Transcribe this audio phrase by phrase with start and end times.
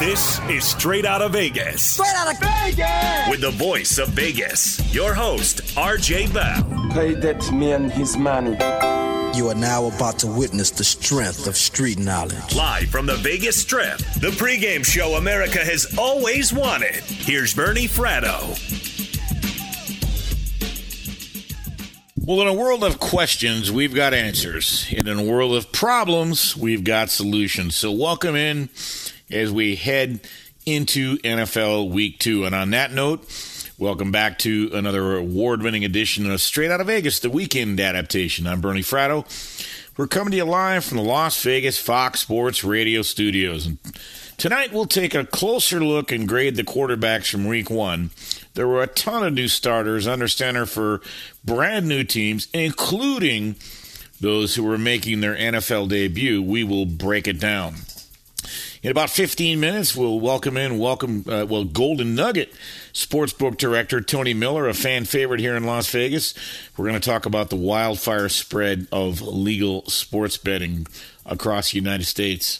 [0.00, 1.82] This is Straight Out of Vegas.
[1.82, 3.28] Straight out of Vegas!
[3.28, 6.90] With the voice of Vegas, your host, RJ Bell.
[6.94, 8.56] Pay that man his money.
[9.36, 12.54] You are now about to witness the strength of street knowledge.
[12.56, 17.04] Live from the Vegas Strip, the pregame show America has always wanted.
[17.04, 18.56] Here's Bernie Fratto.
[22.16, 24.86] Well, in a world of questions, we've got answers.
[24.96, 27.76] And in a world of problems, we've got solutions.
[27.76, 28.70] So, welcome in
[29.30, 30.20] as we head
[30.66, 32.44] into NFL Week 2.
[32.44, 33.24] And on that note,
[33.78, 38.46] welcome back to another award winning edition of Straight Out of Vegas, the weekend adaptation.
[38.46, 39.26] I'm Bernie Fratto.
[39.96, 43.66] We're coming to you live from the Las Vegas Fox Sports Radio studios.
[43.66, 43.78] And
[44.38, 48.10] tonight, we'll take a closer look and grade the quarterbacks from Week 1
[48.54, 51.00] there were a ton of new starters under center for
[51.44, 53.56] brand new teams, including
[54.20, 56.42] those who were making their NFL debut.
[56.42, 57.76] We will break it down.
[58.82, 62.50] In about 15 minutes, we'll welcome in, welcome, uh, well, Golden Nugget
[62.94, 66.32] Sportsbook Director Tony Miller, a fan favorite here in Las Vegas.
[66.78, 70.86] We're going to talk about the wildfire spread of legal sports betting
[71.26, 72.58] across the United States.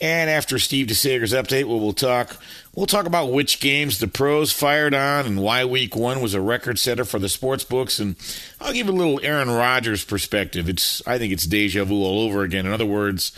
[0.00, 2.36] And after Steve DeSager's update, we'll, we'll talk
[2.76, 6.40] we'll talk about which games the pros fired on and why Week One was a
[6.40, 7.98] record setter for the sports books.
[7.98, 8.14] And
[8.60, 10.68] I'll give a little Aaron Rodgers perspective.
[10.68, 12.64] It's I think it's deja vu all over again.
[12.64, 13.32] In other words,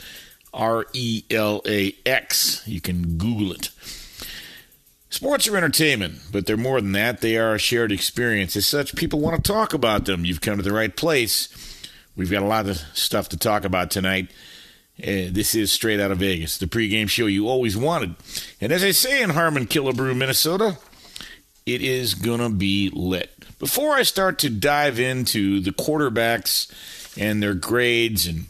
[0.58, 2.62] R E L A X.
[2.66, 3.70] You can Google it.
[5.08, 7.22] Sports are entertainment, but they're more than that.
[7.22, 8.56] They are a shared experience.
[8.56, 10.26] As such, people want to talk about them.
[10.26, 11.48] You've come to the right place.
[12.14, 14.30] We've got a lot of stuff to talk about tonight.
[15.00, 18.16] Uh, this is straight out of Vegas, the pregame show you always wanted.
[18.60, 20.76] And as I say in Harmon Killebrew, Minnesota,
[21.64, 23.30] it is going to be lit.
[23.60, 26.68] Before I start to dive into the quarterbacks
[27.16, 28.46] and their grades, and,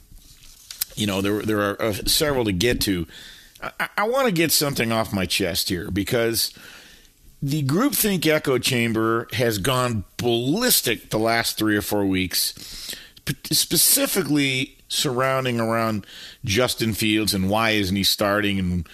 [0.98, 3.06] you know, there, there are uh, several to get to,
[3.62, 6.52] I, I want to get something off my chest here because
[7.40, 12.94] the groupthink echo chamber has gone ballistic the last three or four weeks,
[13.50, 16.06] specifically surrounding around
[16.44, 18.88] Justin Fields and why isn't he starting and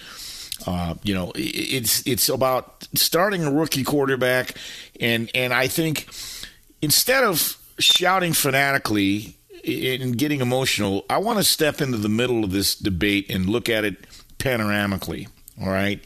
[0.67, 4.55] uh, you know it's it's about starting a rookie quarterback
[4.99, 6.09] and and I think
[6.81, 9.34] instead of shouting fanatically
[9.65, 13.69] and getting emotional, I want to step into the middle of this debate and look
[13.69, 14.05] at it
[14.37, 15.27] panoramically.
[15.61, 16.03] All right.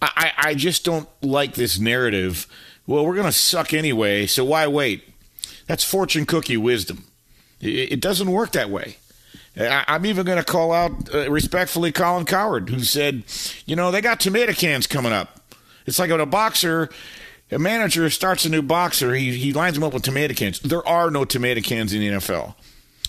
[0.00, 2.46] I, I just don't like this narrative.
[2.86, 5.04] Well, we're going to suck anyway, so why wait?
[5.66, 7.04] That's fortune cookie wisdom.
[7.60, 8.96] It doesn't work that way.
[9.56, 13.22] I'm even going to call out uh, respectfully Colin Cowherd, who said,
[13.64, 15.40] you know, they got tomato cans coming up.
[15.86, 16.90] It's like when a boxer,
[17.54, 20.60] a manager starts a new boxer, he, he lines them up with tomato cans.
[20.60, 22.54] There are no tomato cans in the NFL.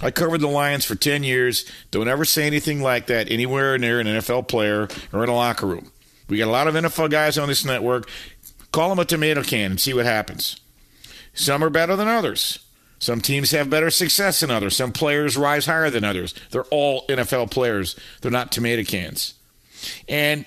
[0.01, 1.66] I covered the Lions for 10 years.
[1.89, 5.66] Don't ever say anything like that anywhere near an NFL player or in a locker
[5.66, 5.91] room.
[6.28, 8.09] We got a lot of NFL guys on this network.
[8.72, 10.59] Call them a tomato can and see what happens.
[11.34, 12.59] Some are better than others.
[13.00, 14.75] Some teams have better success than others.
[14.75, 16.34] Some players rise higher than others.
[16.51, 17.95] They're all NFL players.
[18.22, 19.34] They're not tomato cans.
[20.07, 20.45] And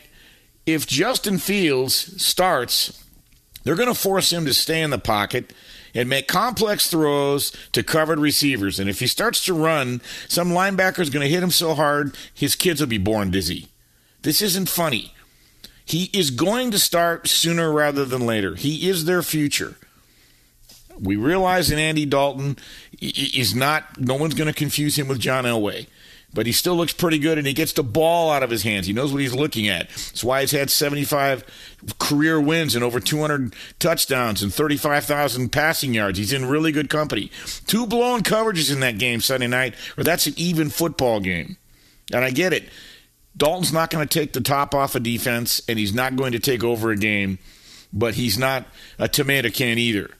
[0.66, 3.04] if Justin Fields starts,
[3.68, 5.52] they're going to force him to stay in the pocket
[5.94, 8.80] and make complex throws to covered receivers.
[8.80, 12.16] And if he starts to run, some linebacker is going to hit him so hard,
[12.32, 13.68] his kids will be born dizzy.
[14.22, 15.12] This isn't funny.
[15.84, 18.54] He is going to start sooner rather than later.
[18.54, 19.74] He is their future.
[20.98, 22.56] We realize that Andy Dalton
[23.02, 25.88] is not, no one's going to confuse him with John Elway.
[26.34, 28.86] But he still looks pretty good and he gets the ball out of his hands.
[28.86, 29.88] He knows what he's looking at.
[29.88, 31.44] That's why he's had 75
[31.98, 36.18] career wins and over 200 touchdowns and 35,000 passing yards.
[36.18, 37.30] He's in really good company.
[37.66, 41.56] Two blown coverages in that game Sunday night, or that's an even football game.
[42.12, 42.68] And I get it.
[43.36, 46.32] Dalton's not going to take the top off a of defense and he's not going
[46.32, 47.38] to take over a game,
[47.92, 48.66] but he's not
[48.98, 50.10] a tomato can either.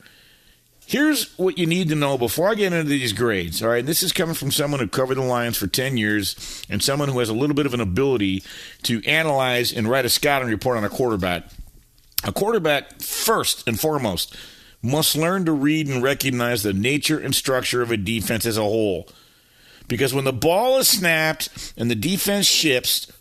[0.89, 3.63] Here's what you need to know before I get into these grades.
[3.63, 6.83] All right, this is coming from someone who covered the Lions for 10 years and
[6.83, 8.43] someone who has a little bit of an ability
[8.85, 11.45] to analyze and write a scouting report on a quarterback.
[12.25, 14.35] A quarterback, first and foremost,
[14.81, 18.63] must learn to read and recognize the nature and structure of a defense as a
[18.63, 19.11] whole.
[19.89, 23.13] Because when the ball is snapped and the defense shifts,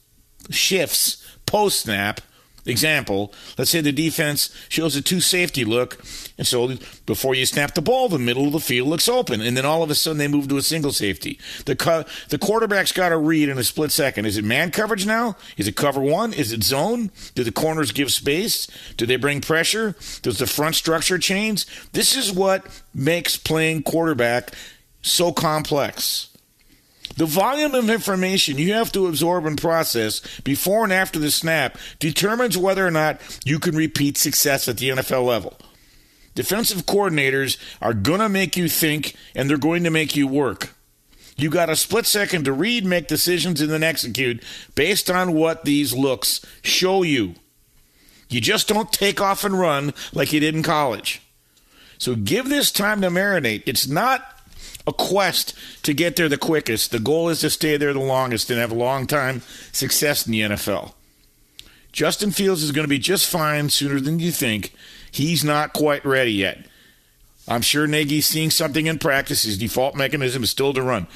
[0.50, 2.22] shifts post snap,
[2.68, 6.04] Example, let's say the defense shows a two safety look,
[6.38, 6.76] and so
[7.06, 9.84] before you snap the ball, the middle of the field looks open, and then all
[9.84, 11.40] of a sudden they move to a single safety.
[11.66, 14.26] The co- the quarterback's got to read in a split second.
[14.26, 15.38] Is it man coverage now?
[15.56, 16.34] Is it cover one?
[16.34, 17.10] Is it zone?
[17.36, 18.68] Do the corners give space?
[18.98, 19.96] Do they bring pressure?
[20.22, 21.66] Does the front structure change?
[21.94, 24.52] This is what makes playing quarterback
[25.02, 26.27] so complex.
[27.18, 31.78] The volume of information you have to absorb and process before and after the snap
[32.00, 35.58] determines whether or not you can repeat success at the NFL level.
[36.36, 40.76] Defensive coordinators are going to make you think and they're going to make you work.
[41.38, 44.44] You got a split second to read, make decisions, and then execute
[44.76, 47.34] based on what these looks show you.
[48.30, 51.22] You just don't take off and run like you did in college.
[51.98, 53.64] So give this time to marinate.
[53.66, 54.37] It's not
[54.88, 55.54] a quest
[55.84, 56.92] to get there the quickest.
[56.92, 59.42] The goal is to stay there the longest and have a long time
[59.72, 60.94] success in the NFL.
[61.92, 64.74] Justin Fields is going to be just fine sooner than you think.
[65.12, 66.66] He's not quite ready yet.
[67.48, 69.44] I'm sure Nagy's seeing something in practice.
[69.44, 71.08] His default mechanism is still to run.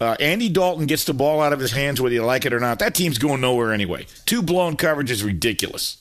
[0.00, 2.60] Uh, Andy Dalton gets the ball out of his hands whether you like it or
[2.60, 2.78] not.
[2.80, 4.06] That team's going nowhere anyway.
[4.26, 5.98] Two blown coverage is ridiculous.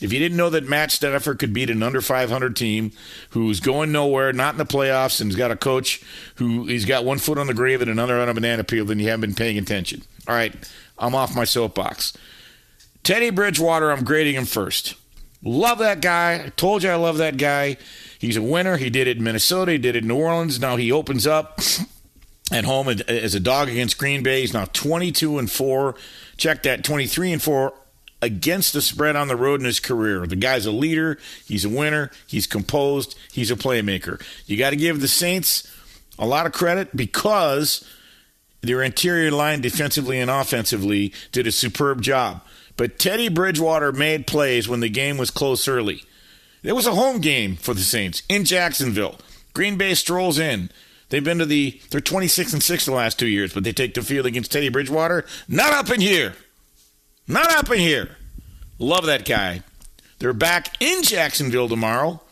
[0.00, 2.92] If you didn't know that Matt Stafford could beat an under 500 team
[3.30, 6.02] who's going nowhere, not in the playoffs, and he's got a coach
[6.34, 8.98] who he's got one foot on the grave and another on a banana peel, then
[8.98, 10.02] you haven't been paying attention.
[10.28, 10.54] All right,
[10.98, 12.12] I'm off my soapbox.
[13.02, 14.96] Teddy Bridgewater, I'm grading him first.
[15.42, 16.44] Love that guy.
[16.46, 17.76] I told you I love that guy.
[18.18, 18.76] He's a winner.
[18.76, 19.72] He did it in Minnesota.
[19.72, 20.60] He did it in New Orleans.
[20.60, 21.60] Now he opens up
[22.50, 24.40] at home as a dog against Green Bay.
[24.40, 25.94] He's now 22 and 4.
[26.36, 27.72] Check that 23 and 4
[28.26, 30.26] against the spread on the road in his career.
[30.26, 31.18] The guy's a leader.
[31.46, 32.10] He's a winner.
[32.26, 33.16] He's composed.
[33.32, 34.20] He's a playmaker.
[34.44, 35.72] You got to give the Saints
[36.18, 37.88] a lot of credit because
[38.60, 42.42] their interior line defensively and offensively did a superb job.
[42.76, 46.02] But Teddy Bridgewater made plays when the game was close early.
[46.62, 49.16] It was a home game for the Saints in Jacksonville.
[49.54, 50.70] Green Bay strolls in.
[51.08, 53.94] They've been to the they're 26 and 6 the last 2 years, but they take
[53.94, 55.24] the field against Teddy Bridgewater.
[55.48, 56.34] Not up in here.
[57.28, 58.16] Not up in here.
[58.78, 59.62] Love that guy.
[60.18, 62.22] They're back in Jacksonville tomorrow.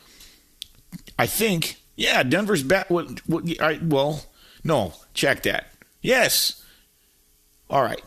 [1.19, 1.77] I think.
[1.97, 2.91] Yeah, Denver's back.
[2.91, 4.25] What, what, I, well,
[4.63, 5.67] no, check that.
[6.03, 6.65] Yes.
[7.71, 8.03] All right.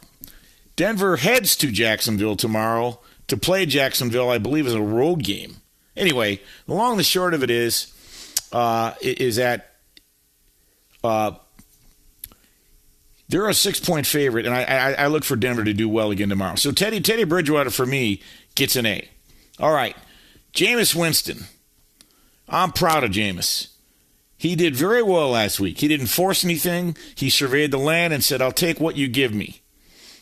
[0.75, 5.57] Denver heads to Jacksonville tomorrow to play Jacksonville, I believe, is a road game.
[5.95, 7.93] Anyway, the long and the short of it is,
[8.51, 9.73] uh, is that
[11.03, 11.31] uh,
[13.29, 16.11] they're a six point favorite, and I, I, I look for Denver to do well
[16.11, 16.55] again tomorrow.
[16.55, 18.21] So Teddy Teddy Bridgewater for me
[18.55, 19.07] gets an A.
[19.59, 19.95] All right,
[20.53, 21.45] Jameis Winston.
[22.49, 23.69] I'm proud of Jameis.
[24.37, 25.79] He did very well last week.
[25.79, 26.95] He didn't force anything.
[27.15, 29.61] He surveyed the land and said, "I'll take what you give me."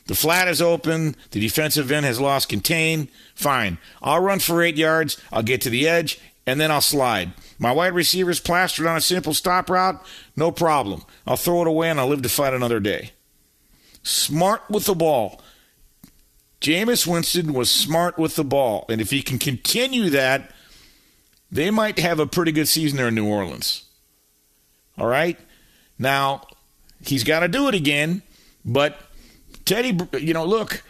[0.07, 1.15] The flat is open.
[1.31, 3.09] The defensive end has lost contain.
[3.33, 3.79] Fine.
[4.01, 5.17] I'll run for eight yards.
[5.31, 7.33] I'll get to the edge, and then I'll slide.
[7.57, 10.03] My wide receiver's plastered on a simple stop route.
[10.35, 11.03] No problem.
[11.25, 13.11] I'll throw it away and I'll live to fight another day.
[14.03, 15.41] Smart with the ball.
[16.61, 18.85] Jameis Winston was smart with the ball.
[18.89, 20.51] And if he can continue that,
[21.51, 23.85] they might have a pretty good season there in New Orleans.
[24.97, 25.39] All right?
[25.97, 26.41] Now,
[27.05, 28.21] he's got to do it again,
[28.63, 28.99] but
[29.63, 30.83] Teddy, you know, look,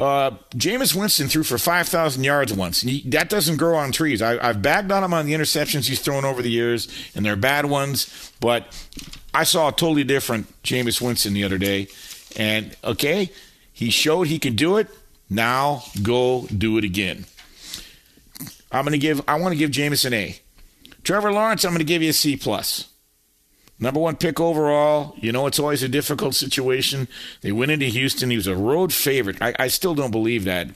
[0.00, 2.80] uh, Jameis Winston threw for 5,000 yards once.
[2.80, 4.22] He, that doesn't grow on trees.
[4.22, 7.36] I, have bagged on him on the interceptions he's thrown over the years, and they're
[7.36, 8.66] bad ones, but
[9.34, 11.88] I saw a totally different Jameis Winston the other day.
[12.36, 13.30] And, okay,
[13.72, 14.88] he showed he can do it.
[15.28, 17.26] Now go do it again.
[18.72, 20.38] I'm going to give, I want to give Jameis an A.
[21.02, 22.36] Trevor Lawrence, I'm going to give you a C.
[22.36, 22.89] plus.
[23.80, 25.14] Number one pick overall.
[25.16, 27.08] You know, it's always a difficult situation.
[27.40, 28.30] They went into Houston.
[28.30, 29.40] He was a road favorite.
[29.40, 30.68] I, I still don't believe that.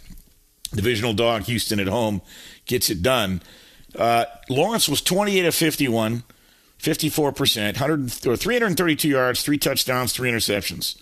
[0.74, 2.22] Divisional dog, Houston at home,
[2.64, 3.42] gets it done.
[3.96, 6.24] Uh, Lawrence was 28 of 51,
[6.80, 10.96] 54%, 100, or 332 yards, three touchdowns, three interceptions.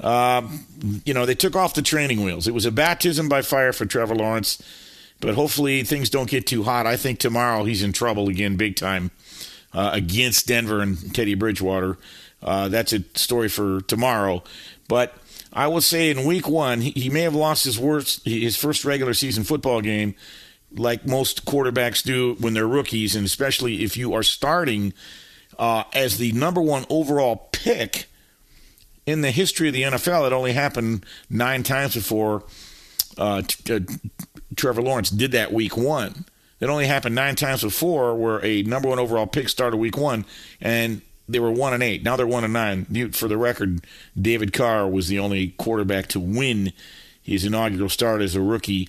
[0.00, 0.64] Um,
[1.04, 2.48] you know, they took off the training wheels.
[2.48, 4.60] It was a baptism by fire for Trevor Lawrence,
[5.20, 6.86] but hopefully things don't get too hot.
[6.86, 9.12] I think tomorrow he's in trouble again, big time
[9.72, 11.98] uh, against Denver and Teddy Bridgewater.
[12.42, 14.42] Uh, that's a story for tomorrow.
[14.88, 15.14] But
[15.52, 18.84] I will say in week one, he, he may have lost his worst, his first
[18.84, 20.14] regular season football game,
[20.72, 24.92] like most quarterbacks do when they're rookies, and especially if you are starting
[25.58, 28.06] uh, as the number one overall pick
[29.06, 30.26] in the history of the NFL.
[30.26, 32.44] It only happened nine times before
[33.16, 33.80] uh, t- uh,
[34.54, 36.26] Trevor Lawrence did that week one.
[36.58, 40.24] That only happened nine times before, where a number one overall pick started week one,
[40.60, 42.02] and they were one and eight.
[42.02, 42.84] Now they're one and nine.
[43.12, 43.84] For the record,
[44.20, 46.72] David Carr was the only quarterback to win
[47.22, 48.88] his inaugural start as a rookie,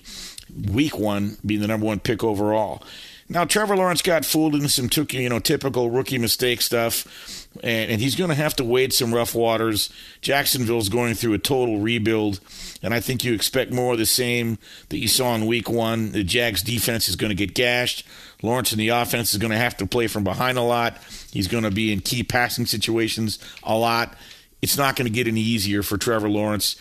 [0.72, 2.82] week one, being the number one pick overall.
[3.28, 8.00] Now Trevor Lawrence got fooled into some you know typical rookie mistake stuff, and, and
[8.00, 9.92] he's going to have to wade some rough waters.
[10.20, 12.40] Jacksonville's going through a total rebuild,
[12.82, 16.12] and I think you expect more of the same that you saw in Week One.
[16.12, 18.06] The Jags defense is going to get gashed.
[18.42, 20.96] Lawrence in the offense is going to have to play from behind a lot.
[21.32, 24.14] He's going to be in key passing situations a lot.
[24.62, 26.76] it's not going to get any easier for Trevor Lawrence.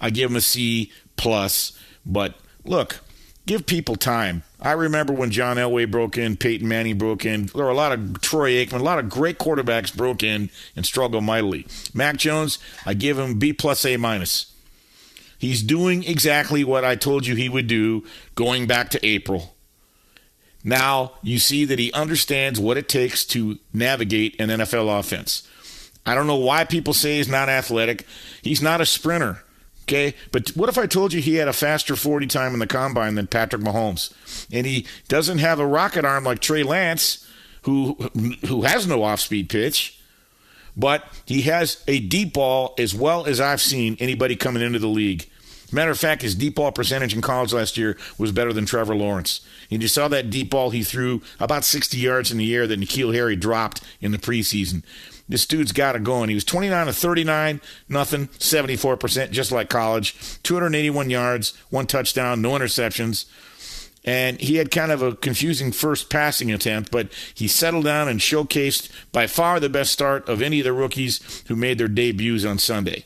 [0.00, 2.34] I give him a C plus, but
[2.64, 3.00] look,
[3.46, 4.42] give people time.
[4.60, 7.46] I remember when John Elway broke in, Peyton Manning broke in.
[7.46, 10.84] There were a lot of Troy Aikman, a lot of great quarterbacks broke in and
[10.84, 11.66] struggled mightily.
[11.94, 14.52] Mac Jones, I give him B plus A minus.
[15.38, 18.04] He's doing exactly what I told you he would do
[18.34, 19.54] going back to April.
[20.62, 25.48] Now you see that he understands what it takes to navigate an NFL offense.
[26.04, 28.06] I don't know why people say he's not athletic.
[28.42, 29.42] He's not a sprinter.
[29.90, 32.68] Okay, but what if I told you he had a faster 40 time in the
[32.68, 34.14] combine than Patrick Mahomes,
[34.52, 37.26] and he doesn't have a rocket arm like Trey Lance,
[37.62, 37.94] who
[38.46, 39.98] who has no off speed pitch,
[40.76, 44.86] but he has a deep ball as well as I've seen anybody coming into the
[44.86, 45.28] league.
[45.72, 48.94] Matter of fact, his deep ball percentage in college last year was better than Trevor
[48.94, 49.40] Lawrence.
[49.72, 52.80] And you saw that deep ball he threw about 60 yards in the air that
[52.80, 54.82] N'Keal Harry dropped in the preseason.
[55.30, 56.28] This dude's got it going.
[56.28, 60.16] He was 29 to 39, nothing, 74%, just like college.
[60.42, 63.26] 281 yards, one touchdown, no interceptions.
[64.04, 68.18] And he had kind of a confusing first passing attempt, but he settled down and
[68.18, 72.44] showcased by far the best start of any of the rookies who made their debuts
[72.44, 73.04] on Sunday.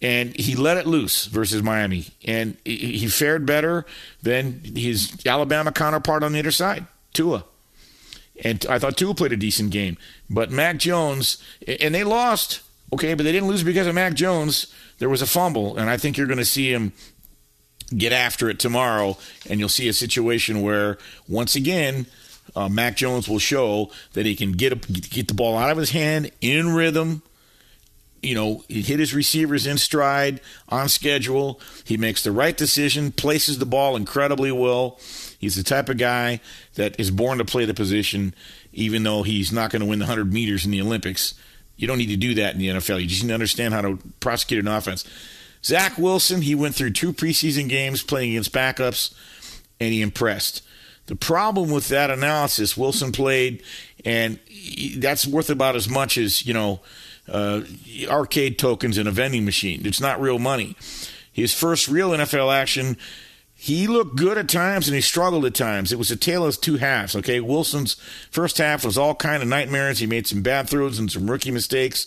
[0.00, 2.06] And he let it loose versus Miami.
[2.24, 3.84] And he fared better
[4.22, 7.44] than his Alabama counterpart on the other side, Tua.
[8.44, 9.96] And I thought Tua played a decent game.
[10.28, 12.60] But Mac Jones, and they lost,
[12.92, 14.72] okay, but they didn't lose because of Mac Jones.
[14.98, 16.92] There was a fumble, and I think you're going to see him
[17.96, 19.16] get after it tomorrow,
[19.48, 22.06] and you'll see a situation where, once again,
[22.56, 25.76] uh, Mac Jones will show that he can get a, get the ball out of
[25.76, 27.22] his hand in rhythm.
[28.22, 31.60] You know, he hit his receivers in stride, on schedule.
[31.84, 34.98] He makes the right decision, places the ball incredibly well.
[35.38, 36.40] He's the type of guy
[36.74, 38.34] that is born to play the position,
[38.76, 41.34] even though he's not going to win the 100 meters in the Olympics.
[41.76, 43.00] You don't need to do that in the NFL.
[43.00, 45.04] You just need to understand how to prosecute an offense.
[45.64, 49.14] Zach Wilson, he went through two preseason games playing against backups,
[49.80, 50.62] and he impressed.
[51.06, 53.62] The problem with that analysis, Wilson played,
[54.04, 54.38] and
[54.98, 56.80] that's worth about as much as, you know,
[57.28, 57.62] uh,
[58.08, 59.86] arcade tokens in a vending machine.
[59.86, 60.76] It's not real money.
[61.32, 62.96] His first real NFL action
[63.58, 65.90] he looked good at times and he struggled at times.
[65.90, 67.16] It was a tale of two halves.
[67.16, 67.94] Okay, Wilson's
[68.30, 69.98] first half was all kind of nightmares.
[69.98, 72.06] He made some bad throws and some rookie mistakes,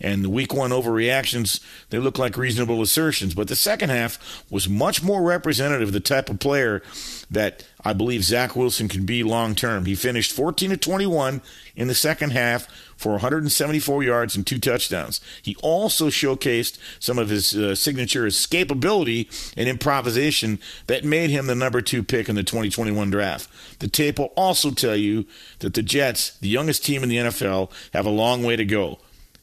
[0.00, 3.32] and the week one overreactions they looked like reasonable assertions.
[3.32, 6.82] But the second half was much more representative of the type of player
[7.30, 9.84] that I believe Zach Wilson can be long term.
[9.84, 11.40] He finished 14 to 21
[11.76, 12.66] in the second half
[12.96, 15.20] for 174 yards and two touchdowns.
[15.40, 20.58] He also showcased some of his uh, signature escapability and improvisation
[20.88, 23.48] that made him the number two pick in the 2021 draft.
[23.78, 25.26] The tape will also tell you
[25.60, 28.98] that the Jets, the youngest team in the NFL, have a long way to go.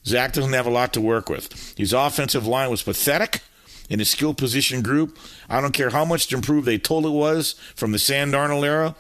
[0.06, 1.74] Zach doesn't have a lot to work with.
[1.78, 3.42] His offensive line was pathetic
[3.90, 5.18] in a skill position group.
[5.50, 8.66] I don't care how much to improve they told it was from the Sam Darnold
[8.66, 8.96] era.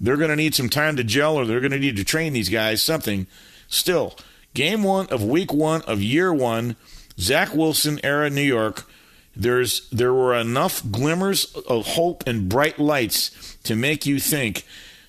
[0.00, 2.32] They're going to need some time to gel or they're going to need to train
[2.32, 3.26] these guys something
[3.68, 4.16] Still,
[4.54, 6.76] game one of week one of year one,
[7.18, 8.90] Zach Wilson era New York.
[9.36, 14.64] There's there were enough glimmers of hope and bright lights to make you think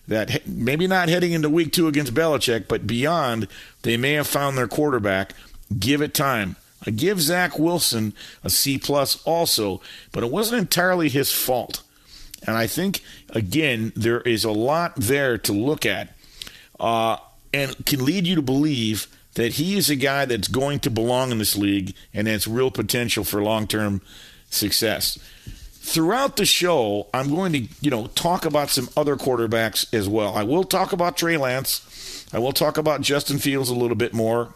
[0.07, 3.47] that maybe not heading into week two against Belichick, but beyond,
[3.83, 5.33] they may have found their quarterback.
[5.79, 6.57] Give it time.
[6.85, 9.81] I give Zach Wilson a C plus also,
[10.11, 11.83] but it wasn't entirely his fault.
[12.45, 16.15] And I think again there is a lot there to look at.
[16.79, 17.17] Uh,
[17.53, 21.31] and can lead you to believe that he is a guy that's going to belong
[21.31, 24.01] in this league and has real potential for long term
[24.49, 25.17] success.
[25.81, 30.35] Throughout the show, I'm going to, you know, talk about some other quarterbacks as well.
[30.35, 32.27] I will talk about Trey Lance.
[32.31, 34.53] I will talk about Justin Fields a little bit more.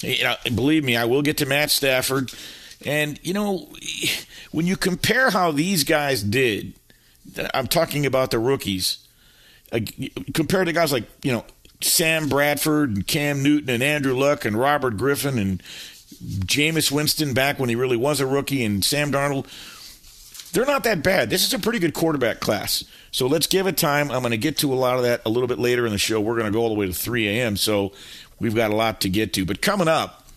[0.00, 2.32] You know, believe me, I will get to Matt Stafford.
[2.84, 3.68] And, you know,
[4.52, 6.74] when you compare how these guys did,
[7.52, 9.06] I'm talking about the rookies,
[10.32, 11.44] compared to guys like, you know,
[11.80, 15.62] Sam Bradford and Cam Newton and Andrew Luck and Robert Griffin and
[16.22, 19.46] Jameis Winston back when he really was a rookie and Sam Darnold.
[20.52, 21.30] They're not that bad.
[21.30, 22.82] This is a pretty good quarterback class.
[23.10, 24.10] So let's give it time.
[24.10, 25.98] I'm going to get to a lot of that a little bit later in the
[25.98, 26.20] show.
[26.20, 27.56] We're going to go all the way to 3 a.m.
[27.56, 27.92] So
[28.40, 29.44] we've got a lot to get to.
[29.44, 30.28] But coming up,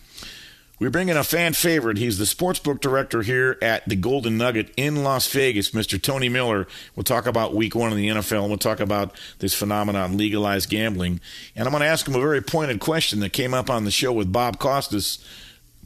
[0.81, 1.97] we bring in a fan favorite.
[1.97, 6.01] He's the sportsbook director here at the Golden Nugget in Las Vegas, Mr.
[6.01, 6.65] Tony Miller.
[6.95, 10.71] We'll talk about week one in the NFL, and we'll talk about this phenomenon, legalized
[10.71, 11.21] gambling.
[11.55, 13.91] And I'm going to ask him a very pointed question that came up on the
[13.91, 15.23] show with Bob Costas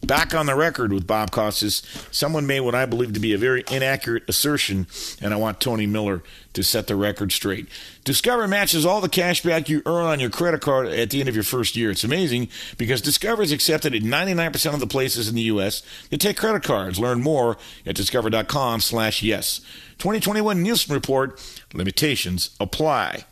[0.03, 1.81] back on the record with Bob Costas.
[2.11, 4.87] Someone made what I believe to be a very inaccurate assertion,
[5.21, 6.23] and I want Tony Miller
[6.53, 7.67] to set the record straight.
[8.03, 11.29] Discover matches all the cash back you earn on your credit card at the end
[11.29, 11.91] of your first year.
[11.91, 15.83] It's amazing because Discover is accepted at 99% of the places in the U.S.
[16.09, 16.99] that take credit cards.
[16.99, 19.59] Learn more at discover.com slash yes.
[19.97, 21.41] 2021 Nielsen Report.
[21.73, 23.25] Limitations apply.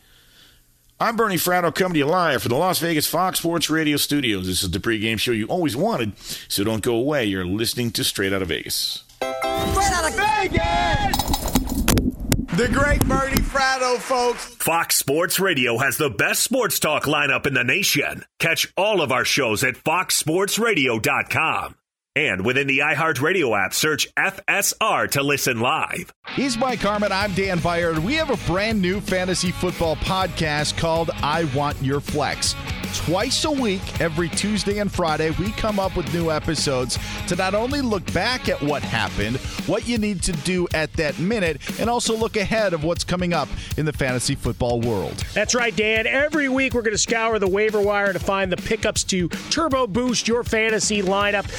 [1.03, 4.47] I'm Bernie Fratto coming to you live from the Las Vegas Fox Sports Radio studios.
[4.47, 6.17] This is the pregame show you always wanted,
[6.47, 7.25] so don't go away.
[7.25, 9.03] You're listening to Straight Out of Vegas.
[9.17, 11.17] Straight Out of Vegas!
[12.55, 14.45] The great Bernie Fratto, folks.
[14.45, 18.23] Fox Sports Radio has the best sports talk lineup in the nation.
[18.39, 21.75] Catch all of our shows at foxsportsradio.com.
[22.15, 26.13] And within the iHeartRadio app, search FSR to listen live.
[26.35, 27.11] He's Mike Harmon.
[27.11, 27.99] I'm Dan Beyer.
[27.99, 32.55] We have a brand new fantasy football podcast called I Want Your Flex.
[32.93, 37.55] Twice a week, every Tuesday and Friday, we come up with new episodes to not
[37.55, 41.89] only look back at what happened, what you need to do at that minute, and
[41.89, 45.17] also look ahead of what's coming up in the fantasy football world.
[45.33, 46.05] That's right, Dan.
[46.05, 49.87] Every week, we're going to scour the waiver wire to find the pickups to turbo
[49.87, 51.49] boost your fantasy lineup.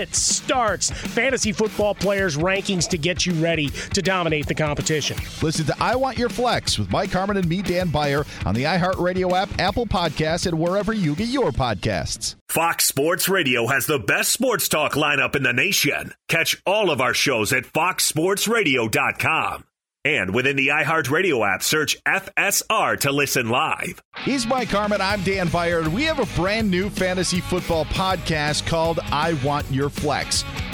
[0.00, 5.18] Sits, starts, fantasy football players' rankings to get you ready to dominate the competition.
[5.42, 8.62] Listen to I Want Your Flex with Mike Harmon and me, Dan Beyer, on the
[8.62, 12.36] iHeartRadio app, Apple Podcasts, and wherever you get your podcasts.
[12.48, 16.14] Fox Sports Radio has the best sports talk lineup in the nation.
[16.28, 19.64] Catch all of our shows at foxsportsradio.com.
[20.04, 24.02] And within the iHeartRadio app, search FSR to listen live.
[24.20, 25.02] He's Mike Harmon.
[25.02, 25.86] I'm Dan Beyer.
[25.90, 30.42] We have a brand new fantasy football podcast called I Want Your Flex.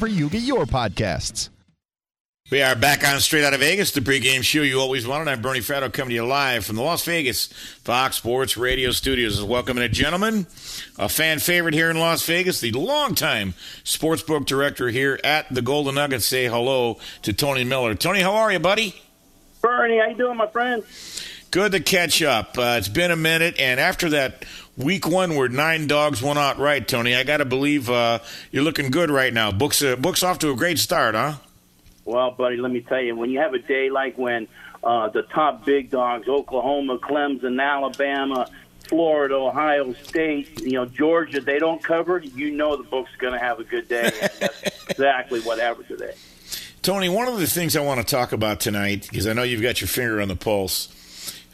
[0.00, 1.50] you get your podcasts.
[2.50, 5.28] We are back on Straight Out of Vegas, the pregame show you always wanted.
[5.28, 9.42] I'm Bernie Fratto coming to you live from the Las Vegas Fox Sports Radio studios.
[9.42, 10.46] Welcome, and a gentleman,
[10.98, 15.94] a fan favorite here in Las Vegas, the longtime sportsbook director here at the Golden
[15.94, 16.22] Nugget.
[16.22, 17.94] Say hello to Tony Miller.
[17.94, 19.00] Tony, how are you, buddy?
[19.60, 20.82] Bernie, how you doing, my friend?
[21.52, 22.56] Good to catch up.
[22.56, 24.44] Uh, it's been a minute, and after that
[24.76, 28.64] week one where nine dogs went out right, Tony, I got to believe uh, you're
[28.64, 29.52] looking good right now.
[29.52, 31.34] Books uh, books off to a great start, huh?
[32.04, 34.48] Well, buddy, let me tell you, when you have a day like when
[34.82, 38.48] uh, the top big dogs, Oklahoma, Clemson, Alabama,
[38.88, 43.38] Florida, Ohio State, you know, Georgia, they don't cover, you know the book's going to
[43.38, 44.10] have a good day.
[44.20, 46.12] And that's exactly what happened today.
[46.82, 49.62] Tony, one of the things I want to talk about tonight, because I know you've
[49.62, 50.88] got your finger on the pulse,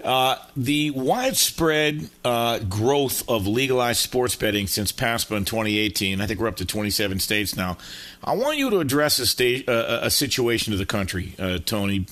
[0.04, 6.40] uh, the widespread uh, growth of legalized sports betting since PASPA in 2018, I think
[6.40, 7.78] we're up to 27 states now.
[8.22, 12.06] I want you to address a, sta- uh, a situation of the country, uh, Tony.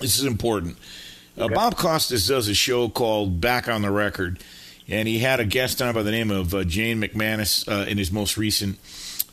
[0.00, 0.76] This is important.
[1.38, 1.54] Uh, okay.
[1.54, 4.40] Bob Costas does a show called Back on the Record,
[4.88, 8.10] and he had a guest on by the name of uh, Jane McManus in his
[8.10, 8.78] most recent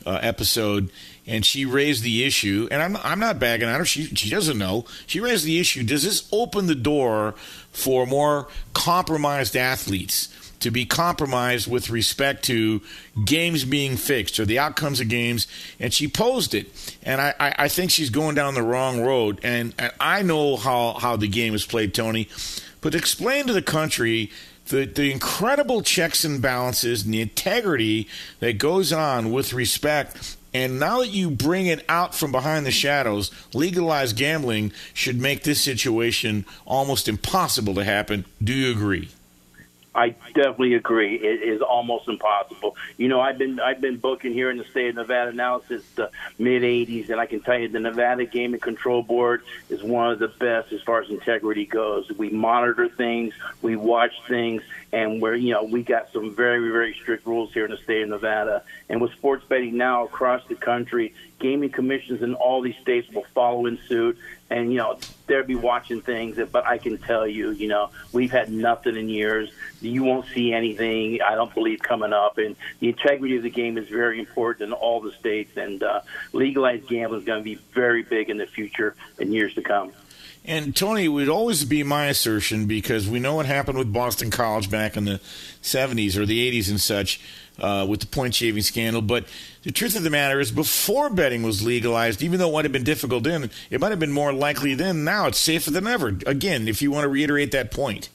[0.06, 0.90] episode
[1.26, 3.84] and she raised the issue, and I'm I'm not bagging on her.
[3.84, 4.84] She she doesn't know.
[5.06, 5.84] She raised the issue.
[5.84, 7.34] Does this open the door
[7.72, 10.28] for more compromised athletes
[10.60, 12.80] to be compromised with respect to
[13.24, 15.46] games being fixed or the outcomes of games?
[15.80, 16.68] And she posed it,
[17.02, 19.40] and I I, I think she's going down the wrong road.
[19.42, 22.28] And, and I know how how the game is played, Tony,
[22.80, 24.30] but explain to the country
[24.66, 28.08] the, the incredible checks and balances and the integrity
[28.40, 32.70] that goes on with respect and now that you bring it out from behind the
[32.70, 38.24] shadows, legalized gambling should make this situation almost impossible to happen.
[38.42, 39.08] Do you agree?
[39.94, 41.16] I definitely agree.
[41.16, 42.76] It is almost impossible.
[42.96, 45.84] You know, I've been I've been booking here in the state of Nevada now since
[45.96, 50.10] the mid '80s, and I can tell you the Nevada Gaming Control Board is one
[50.10, 52.10] of the best as far as integrity goes.
[52.10, 54.62] We monitor things, we watch things,
[54.92, 58.02] and we're you know we got some very very strict rules here in the state
[58.02, 58.62] of Nevada.
[58.88, 63.24] And with sports betting now across the country, gaming commissions in all these states will
[63.34, 64.18] follow in suit,
[64.50, 66.38] and you know they'll be watching things.
[66.50, 69.50] But I can tell you, you know, we've had nothing in years.
[69.80, 71.20] You won't see anything.
[71.22, 74.72] I don't believe coming up, and the integrity of the game is very important in
[74.72, 75.56] all the states.
[75.56, 76.02] And uh,
[76.32, 79.92] legalized gambling is going to be very big in the future and years to come.
[80.44, 84.70] And Tony, would always be my assertion because we know what happened with Boston College
[84.70, 85.20] back in the
[85.62, 87.20] 70s or the 80s and such
[87.60, 89.02] uh, with the point shaving scandal.
[89.02, 89.26] But
[89.62, 92.72] the truth of the matter is, before betting was legalized, even though it might have
[92.72, 95.04] been difficult then, it might have been more likely then.
[95.04, 96.08] Now it's safer than ever.
[96.26, 98.08] Again, if you want to reiterate that point.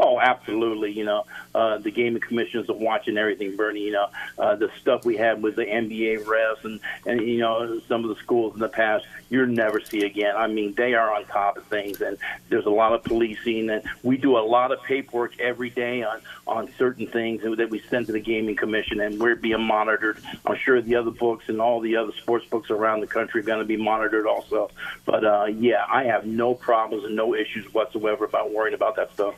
[0.00, 0.92] Oh, absolutely.
[0.92, 3.80] You know, uh, the gaming commissions are watching everything, Bernie.
[3.80, 4.06] You know,
[4.38, 8.10] uh, the stuff we had with the NBA refs and, and, you know, some of
[8.10, 10.36] the schools in the past, you'll never see again.
[10.36, 12.16] I mean, they are on top of things, and
[12.48, 16.20] there's a lot of policing, and we do a lot of paperwork every day on,
[16.46, 20.18] on certain things that we send to the gaming commission, and we're being monitored.
[20.46, 23.44] I'm sure the other books and all the other sports books around the country are
[23.44, 24.70] going to be monitored also.
[25.04, 29.12] But, uh, yeah, I have no problems and no issues whatsoever about worrying about that
[29.12, 29.34] stuff.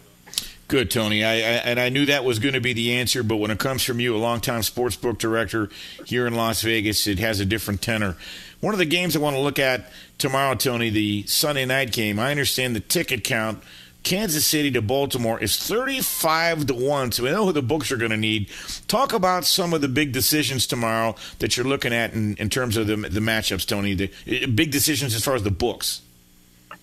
[0.70, 1.24] Good, Tony.
[1.24, 3.58] I, I, and I knew that was going to be the answer, but when it
[3.58, 5.68] comes from you, a longtime sports book director
[6.06, 8.16] here in Las Vegas, it has a different tenor.
[8.60, 12.20] One of the games I want to look at tomorrow, Tony, the Sunday night game.
[12.20, 13.64] I understand the ticket count.
[14.04, 17.96] Kansas City to Baltimore is 35 to 1, so we know who the books are
[17.96, 18.48] going to need.
[18.86, 22.76] Talk about some of the big decisions tomorrow that you're looking at in, in terms
[22.76, 23.94] of the, the matchups, Tony.
[23.94, 26.02] The eh, big decisions as far as the books.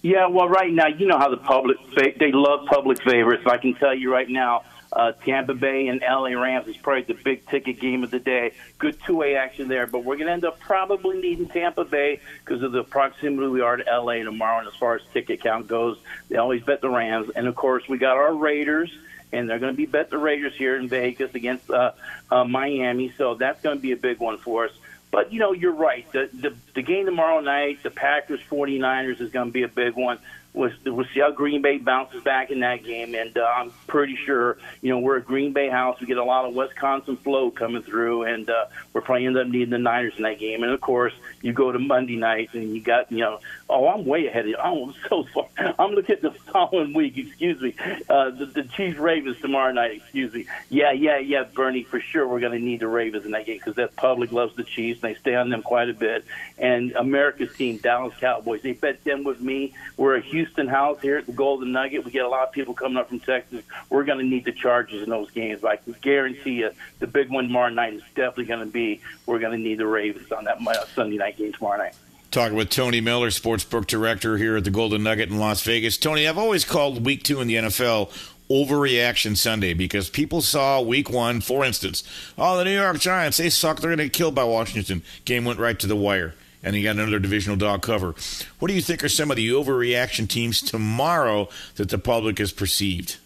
[0.01, 3.43] Yeah, well, right now, you know how the public they love public favorites.
[3.45, 7.21] I can tell you right now, uh, Tampa Bay and LA Rams is probably the
[7.21, 8.53] big ticket game of the day.
[8.77, 12.19] Good two way action there, but we're going to end up probably needing Tampa Bay
[12.43, 14.59] because of the proximity we are to LA tomorrow.
[14.59, 15.97] And as far as ticket count goes,
[16.29, 17.29] they always bet the Rams.
[17.35, 18.91] And of course, we got our Raiders
[19.33, 21.91] and they're going to be bet the Raiders here in Vegas against uh,
[22.31, 23.13] uh, Miami.
[23.17, 24.71] So that's going to be a big one for us.
[25.11, 26.09] But you know, you're right.
[26.11, 29.95] The the, the game tomorrow night, the Packers 49ers is going to be a big
[29.95, 30.19] one.
[30.57, 34.17] We'll, we'll see how Green Bay bounces back in that game, and uh, I'm pretty
[34.25, 35.99] sure you know we're a Green Bay house.
[36.01, 39.47] We get a lot of Wisconsin flow coming through, and uh, we're probably end up
[39.47, 40.63] needing the Niners in that game.
[40.63, 43.39] And of course, you go to Monday night, and you got you know,
[43.69, 44.57] oh, I'm way ahead of you.
[44.61, 45.47] Oh, I'm so far.
[45.79, 47.17] I'm looking at the following week.
[47.17, 47.75] Excuse me,
[48.09, 49.91] uh, the, the Chiefs Ravens tomorrow night.
[49.91, 50.47] Excuse me.
[50.69, 53.57] Yeah, yeah, yeah, Bernie, for sure we're going to need the Ravens in that game
[53.57, 55.03] because that public loves the Chiefs.
[55.03, 56.25] And they stay on them quite a bit.
[56.57, 59.73] And America's team, Dallas Cowboys, they bet them with me.
[59.95, 62.05] We're a Houston Houston House here at the Golden Nugget.
[62.05, 63.63] We get a lot of people coming up from Texas.
[63.89, 65.63] We're going to need the Chargers in those games.
[65.63, 69.39] I can guarantee you the big one tomorrow night is definitely going to be we're
[69.39, 71.95] going to need the Ravens on that uh, Sunday night game tomorrow night.
[72.31, 75.97] Talking with Tony Miller, sportsbook director here at the Golden Nugget in Las Vegas.
[75.97, 78.11] Tony, I've always called week two in the NFL
[78.49, 82.03] overreaction Sunday because people saw week one, for instance,
[82.37, 83.79] oh, the New York Giants, they suck.
[83.79, 85.03] They're going to get killed by Washington.
[85.25, 88.15] Game went right to the wire and he got another divisional dog cover.
[88.59, 92.51] What do you think are some of the overreaction teams tomorrow that the public has
[92.51, 93.17] perceived?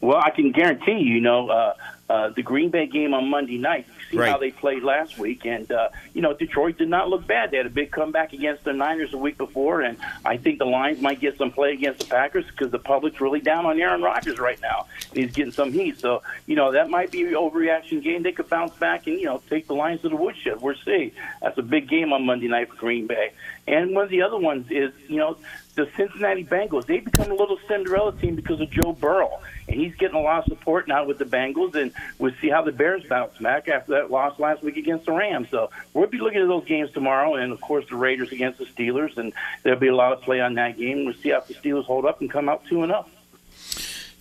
[0.00, 1.74] Well, I can guarantee you, you know, uh,
[2.08, 3.86] uh, the Green Bay game on Monday night.
[4.10, 4.30] See right.
[4.30, 7.50] how they played last week, and uh, you know Detroit did not look bad.
[7.50, 10.64] They had a big comeback against the Niners the week before, and I think the
[10.64, 14.02] Lions might get some play against the Packers because the public's really down on Aaron
[14.02, 14.86] Rodgers right now.
[15.12, 18.22] He's getting some heat, so you know that might be an overreaction game.
[18.22, 20.60] They could bounce back and you know take the Lions to the woodshed.
[20.62, 21.12] We'll see.
[21.42, 23.32] That's a big game on Monday night for Green Bay.
[23.68, 25.36] And one of the other ones is, you know,
[25.74, 26.86] the Cincinnati Bengals.
[26.86, 30.38] They become a little Cinderella team because of Joe Burrow, and he's getting a lot
[30.38, 31.74] of support now with the Bengals.
[31.74, 35.12] And we'll see how the Bears bounce back after that loss last week against the
[35.12, 35.48] Rams.
[35.50, 38.64] So we'll be looking at those games tomorrow, and of course the Raiders against the
[38.64, 41.04] Steelers, and there'll be a lot of play on that game.
[41.04, 42.92] We'll see how the Steelers hold up and come out two and.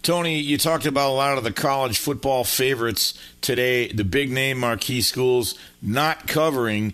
[0.01, 4.59] Tony, you talked about a lot of the college football favorites today, the big name
[4.59, 6.93] marquee schools not covering.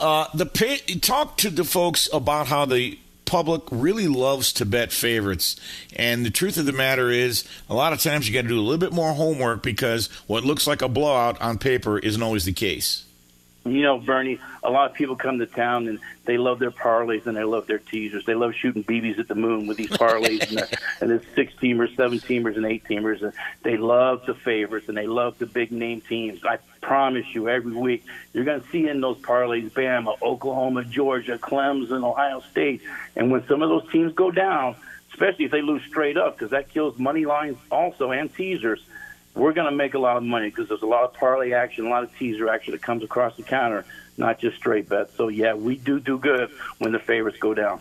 [0.00, 4.92] Uh, the pay, talk to the folks about how the public really loves to bet
[4.92, 5.56] favorites.
[5.94, 8.58] And the truth of the matter is, a lot of times you got to do
[8.58, 12.46] a little bit more homework because what looks like a blowout on paper isn't always
[12.46, 13.04] the case.
[13.64, 17.26] You know, Bernie, a lot of people come to town and they love their parlays
[17.26, 18.24] and they love their teasers.
[18.24, 21.52] They love shooting BBs at the moon with these parlays and, the, and the six
[21.60, 23.22] teamers, seven teamers, and eight teamers.
[23.22, 26.42] And they love the favorites and they love the big name teams.
[26.42, 31.36] I promise you, every week you're going to see in those parlays Bama, Oklahoma, Georgia,
[31.36, 32.80] Clemson, Ohio State.
[33.14, 34.74] And when some of those teams go down,
[35.12, 38.80] especially if they lose straight up, because that kills money lines also and teasers
[39.34, 41.86] we're going to make a lot of money because there's a lot of parlay action,
[41.86, 43.84] a lot of teaser action that comes across the counter,
[44.16, 45.14] not just straight bets.
[45.14, 47.80] So, yeah, we do do good when the favorites go down.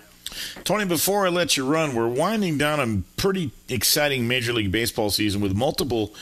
[0.64, 5.10] Tony, before I let you run, we're winding down a pretty exciting Major League Baseball
[5.10, 6.14] season with multiple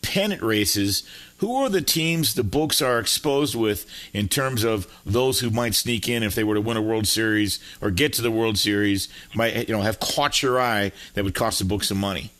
[0.00, 1.08] pennant races.
[1.38, 5.74] Who are the teams the books are exposed with in terms of those who might
[5.74, 8.58] sneak in if they were to win a World Series or get to the World
[8.58, 9.08] Series?
[9.34, 12.30] Might you know have caught your eye that would cost the books some money?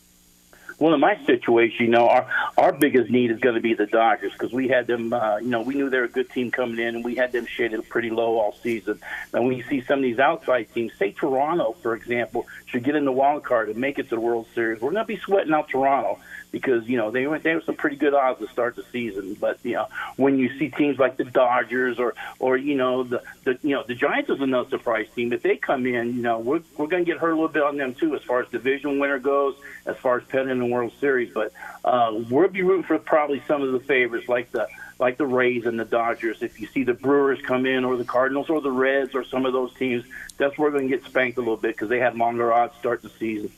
[0.78, 3.86] Well, in my situation, you know, our our biggest need is going to be the
[3.86, 5.12] Dodgers because we had them.
[5.12, 7.32] Uh, you know, we knew they were a good team coming in, and we had
[7.32, 9.00] them shaded pretty low all season.
[9.32, 12.94] And when you see some of these outside teams, say Toronto, for example, should get
[12.94, 15.18] in the wild card and make it to the World Series, we're going to be
[15.18, 18.48] sweating out Toronto because you know they went they were some pretty good odds to
[18.48, 19.34] start the season.
[19.34, 23.22] But you know when you see teams like the Dodgers or or you know the
[23.44, 25.32] the you know the Giants is another surprise team.
[25.32, 27.62] If they come in, you know we're we're going to get hurt a little bit
[27.62, 29.56] on them too as far as division winner goes,
[29.86, 31.32] as far as pennant the World Series.
[31.32, 31.52] But
[31.84, 35.64] uh, we'll be rooting for probably some of the favorites like the like the Rays
[35.66, 36.42] and the Dodgers.
[36.42, 39.46] If you see the Brewers come in, or the Cardinals, or the Reds, or some
[39.46, 40.04] of those teams,
[40.36, 42.76] that's where we're going to get spanked a little bit because they had longer odds
[42.78, 43.50] start the season.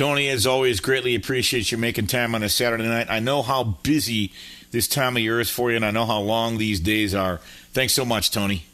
[0.00, 3.08] Tony, as always, greatly appreciate you making time on a Saturday night.
[3.10, 4.32] I know how busy
[4.70, 7.36] this time of year is for you, and I know how long these days are.
[7.74, 8.64] Thanks so much, Tony.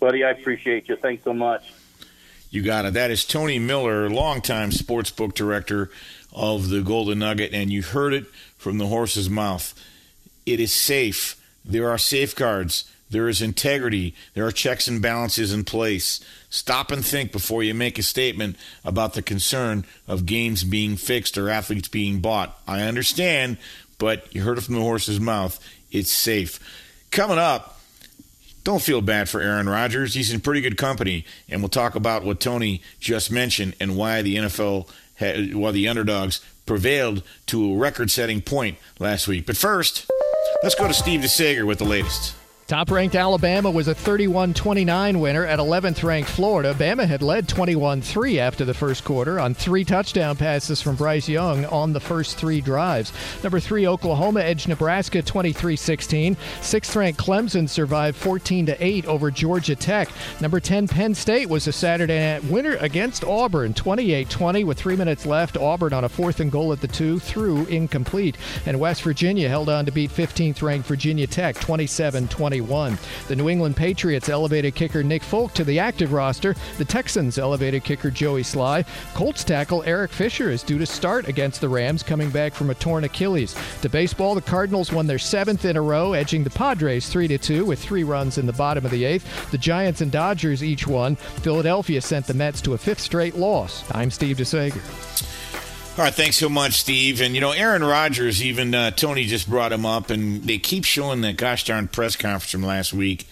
[0.00, 0.96] Buddy, I appreciate you.
[0.96, 1.70] Thanks so much.
[2.48, 2.94] You got it.
[2.94, 5.90] That is Tony Miller, longtime sports book director
[6.32, 8.24] of the Golden Nugget, and you heard it
[8.56, 9.78] from the horse's mouth.
[10.46, 11.36] It is safe.
[11.62, 12.90] There are safeguards.
[13.14, 14.12] There is integrity.
[14.34, 16.18] There are checks and balances in place.
[16.50, 21.38] Stop and think before you make a statement about the concern of games being fixed
[21.38, 22.58] or athletes being bought.
[22.66, 23.58] I understand,
[23.98, 25.64] but you heard it from the horse's mouth.
[25.92, 26.58] It's safe.
[27.12, 27.78] Coming up,
[28.64, 30.14] don't feel bad for Aaron Rodgers.
[30.14, 34.22] He's in pretty good company, and we'll talk about what Tony just mentioned and why
[34.22, 39.46] the NFL, had, why the underdogs prevailed to a record-setting point last week.
[39.46, 40.10] But first,
[40.64, 42.34] let's go to Steve DeSager with the latest.
[42.66, 46.72] Top ranked Alabama was a 31 29 winner at 11th ranked Florida.
[46.72, 51.28] Bama had led 21 3 after the first quarter on three touchdown passes from Bryce
[51.28, 53.12] Young on the first three drives.
[53.42, 56.38] Number three, Oklahoma edged Nebraska 23 16.
[56.62, 60.08] Sixth ranked Clemson survived 14 8 over Georgia Tech.
[60.40, 64.96] Number 10, Penn State was a Saturday night winner against Auburn 28 20 with three
[64.96, 65.58] minutes left.
[65.58, 68.38] Auburn on a fourth and goal at the two threw incomplete.
[68.64, 72.54] And West Virginia held on to beat 15th ranked Virginia Tech 27 20.
[73.28, 76.54] The New England Patriots elevated kicker Nick Folk to the active roster.
[76.78, 78.86] The Texans elevated kicker Joey Slye.
[79.14, 82.74] Colts tackle Eric Fisher is due to start against the Rams, coming back from a
[82.74, 83.54] torn Achilles.
[83.82, 87.64] To baseball, the Cardinals won their seventh in a row, edging the Padres 3 2
[87.64, 89.50] with three runs in the bottom of the eighth.
[89.50, 91.16] The Giants and Dodgers each won.
[91.16, 93.84] Philadelphia sent the Mets to a fifth straight loss.
[93.92, 95.43] I'm Steve DeSager.
[95.96, 97.20] All right, thanks so much, Steve.
[97.20, 100.84] And you know, Aaron Rodgers, even uh, Tony just brought him up, and they keep
[100.84, 103.28] showing that gosh darn press conference from last week.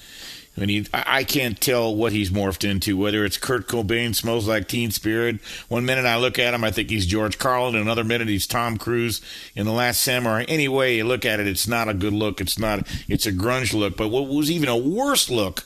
[0.57, 2.97] And he, I can't tell what he's morphed into.
[2.97, 5.41] Whether it's Kurt Cobain, smells like Teen Spirit.
[5.67, 7.75] One minute I look at him, I think he's George Carlin.
[7.75, 9.21] Another minute he's Tom Cruise
[9.57, 10.45] in The Last Samurai.
[10.47, 12.41] Any way you look at it, it's not a good look.
[12.41, 12.87] It's not.
[13.09, 13.97] It's a grunge look.
[13.97, 15.65] But what was even a worse look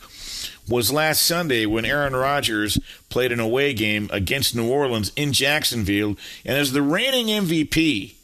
[0.68, 6.16] was last Sunday when Aaron Rodgers played an away game against New Orleans in Jacksonville,
[6.44, 8.14] and as the reigning MVP,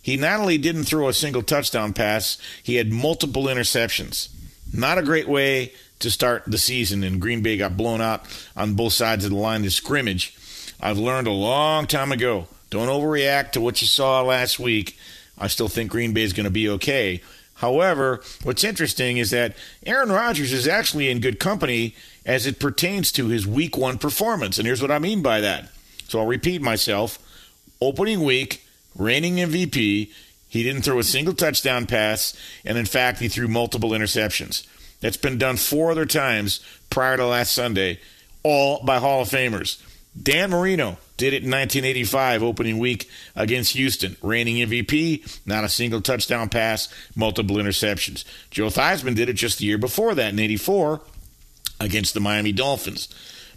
[0.00, 4.28] he not only didn't throw a single touchdown pass, he had multiple interceptions.
[4.72, 8.24] Not a great way to start the season, and Green Bay got blown out
[8.56, 10.36] on both sides of the line of scrimmage.
[10.80, 14.98] I've learned a long time ago don't overreact to what you saw last week.
[15.38, 17.20] I still think Green Bay is going to be okay.
[17.62, 19.54] However, what's interesting is that
[19.86, 21.94] Aaron Rodgers is actually in good company
[22.26, 24.58] as it pertains to his week one performance.
[24.58, 25.70] And here's what I mean by that.
[26.08, 27.20] So I'll repeat myself.
[27.80, 30.10] Opening week, reigning MVP,
[30.48, 34.66] he didn't throw a single touchdown pass, and in fact, he threw multiple interceptions.
[35.00, 38.00] That's been done four other times prior to last Sunday,
[38.42, 39.80] all by Hall of Famers.
[40.20, 44.16] Dan Marino did it in 1985, opening week against Houston.
[44.22, 48.24] Reigning MVP, not a single touchdown pass, multiple interceptions.
[48.50, 51.00] Joe Theismann did it just the year before that in 84
[51.78, 53.06] against the Miami Dolphins.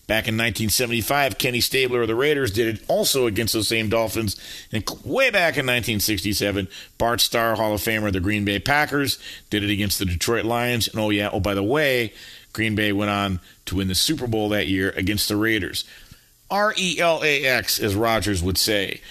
[0.06, 4.40] Back in 1975, Kenny Stabler of the Raiders did it also against those same Dolphins.
[4.72, 6.68] And way back in 1967,
[7.00, 9.18] Bart Starr, Hall of Famer of the Green Bay Packers,
[9.50, 10.88] did it against the Detroit Lions.
[10.88, 12.14] And oh, yeah, oh, by the way,
[12.54, 15.84] Green Bay went on to win the Super Bowl that year against the Raiders.
[16.56, 19.02] R E L A X, as Rodgers would say.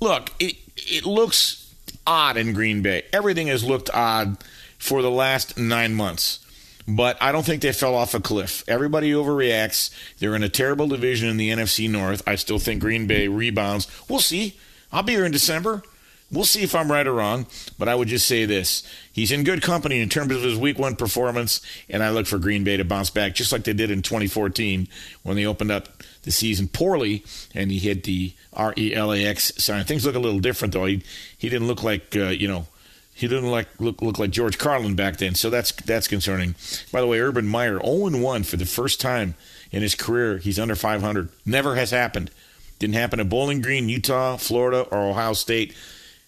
[0.00, 1.72] Look, it, it looks
[2.04, 3.04] odd in Green Bay.
[3.12, 4.36] Everything has looked odd
[4.78, 6.44] for the last nine months.
[6.88, 8.64] But I don't think they fell off a cliff.
[8.66, 9.94] Everybody overreacts.
[10.18, 12.20] They're in a terrible division in the NFC North.
[12.26, 13.86] I still think Green Bay rebounds.
[14.08, 14.58] We'll see.
[14.90, 15.82] I'll be here in December.
[16.30, 17.46] We'll see if I'm right or wrong,
[17.78, 18.82] but I would just say this.
[19.12, 22.38] He's in good company in terms of his week one performance, and I look for
[22.38, 24.88] Green Bay to bounce back just like they did in 2014
[25.22, 25.97] when they opened up
[26.28, 29.84] the season poorly and he hit the R E L A X sign.
[29.84, 30.84] Things look a little different, though.
[30.84, 31.02] He,
[31.36, 32.66] he didn't look like, uh, you know,
[33.14, 36.54] he didn't like look look like George Carlin back then, so that's that's concerning.
[36.92, 39.34] By the way, Urban Meyer 0 1 for the first time
[39.72, 40.38] in his career.
[40.38, 41.30] He's under 500.
[41.44, 42.30] Never has happened
[42.78, 45.74] Didn't happen at Bowling Green, Utah, Florida, or Ohio State.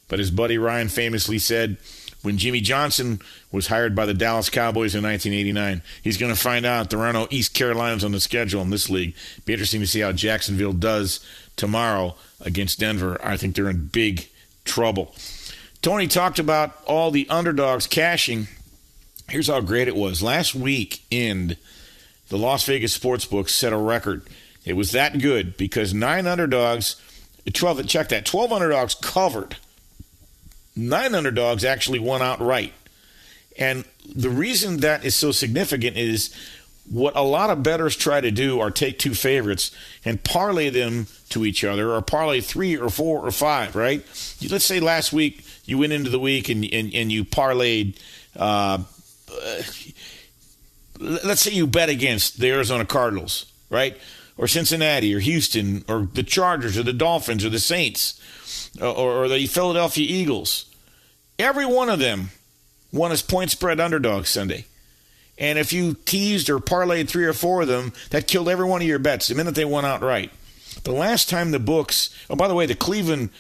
[0.08, 1.76] But his buddy Ryan famously said
[2.22, 6.66] when Jimmy Johnson was hired by the Dallas Cowboys in 1989, he's going to find
[6.66, 9.14] out there are no East Carolinas on the schedule in this league.
[9.44, 11.24] Be interesting to see how Jacksonville does
[11.56, 13.18] tomorrow against Denver.
[13.24, 14.28] I think they're in big
[14.64, 15.14] trouble.
[15.82, 18.48] Tony talked about all the underdogs cashing.
[19.28, 20.22] Here's how great it was.
[20.22, 21.56] Last week in
[22.28, 24.22] the Las Vegas Sportsbook set a record.
[24.64, 27.00] It was that good because nine underdogs,
[27.50, 29.56] 12, check that, 12 underdogs covered.
[30.76, 32.72] Nine underdogs actually won outright.
[33.58, 36.34] And the reason that is so significant is
[36.88, 39.70] what a lot of bettors try to do are take two favorites
[40.04, 44.00] and parlay them to each other or parlay three or four or five, right?
[44.48, 47.96] Let's say last week you went into the week and, and, and you parlayed,
[48.36, 48.78] uh,
[50.98, 53.96] let's say you bet against the Arizona Cardinals, right?
[54.36, 58.20] Or Cincinnati or Houston or the Chargers or the Dolphins or the Saints
[58.80, 60.66] Uh, or, or the Philadelphia Eagles.
[61.38, 62.30] Every one of them
[62.92, 64.64] won as point spread underdog Sunday.
[65.38, 68.82] And if you teased or parlayed three or four of them, that killed every one
[68.82, 70.30] of your bets the minute they went outright.
[70.84, 73.30] The last time the books, oh, by the way, the Cleveland,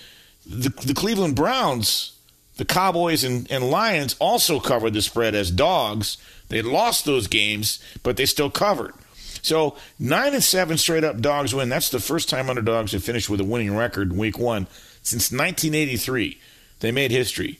[0.46, 2.18] the, the Cleveland Browns,
[2.56, 6.18] the Cowboys and, and Lions also covered the spread as dogs.
[6.48, 8.94] They lost those games, but they still covered.
[9.42, 11.68] So nine and seven straight up dogs win.
[11.68, 14.66] That's the first time underdogs have finished with a winning record in week one
[15.02, 16.38] since 1983.
[16.80, 17.58] They made history.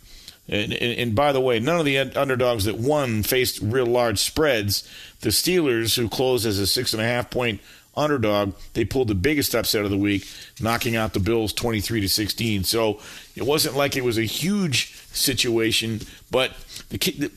[0.49, 4.19] And, and, and, by the way, none of the underdogs that won faced real large
[4.19, 4.89] spreads.
[5.21, 7.61] The Steelers, who closed as a six and a half point
[7.97, 10.27] underdog, they pulled the biggest upset of the week,
[10.61, 12.65] knocking out the Bills 23 to 16.
[12.65, 12.99] So
[13.37, 16.01] it wasn't like it was a huge situation,
[16.33, 16.53] but
[16.89, 17.31] the,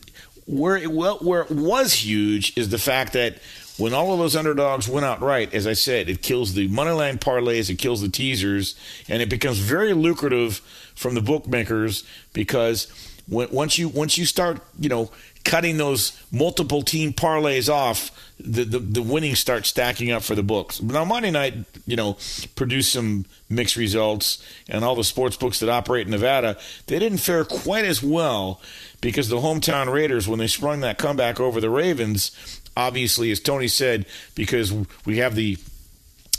[0.47, 3.37] where it well, where it was huge is the fact that
[3.77, 7.19] when all of those underdogs went out right, as I said, it kills the moneyline
[7.19, 8.75] parlays, it kills the teasers,
[9.09, 10.57] and it becomes very lucrative
[10.95, 12.87] from the bookmakers because
[13.27, 15.09] when, once you once you start, you know,
[15.43, 20.43] cutting those multiple team parlays off, the, the, the winnings start stacking up for the
[20.43, 20.81] books.
[20.81, 21.55] Now Monday night,
[21.85, 22.17] you know,
[22.55, 26.57] produced some mixed results, and all the sports books that operate in Nevada,
[26.87, 28.61] they didn't fare quite as well
[29.01, 33.67] because the hometown Raiders, when they sprung that comeback over the Ravens, obviously, as Tony
[33.67, 34.05] said,
[34.35, 34.73] because
[35.05, 35.57] we have the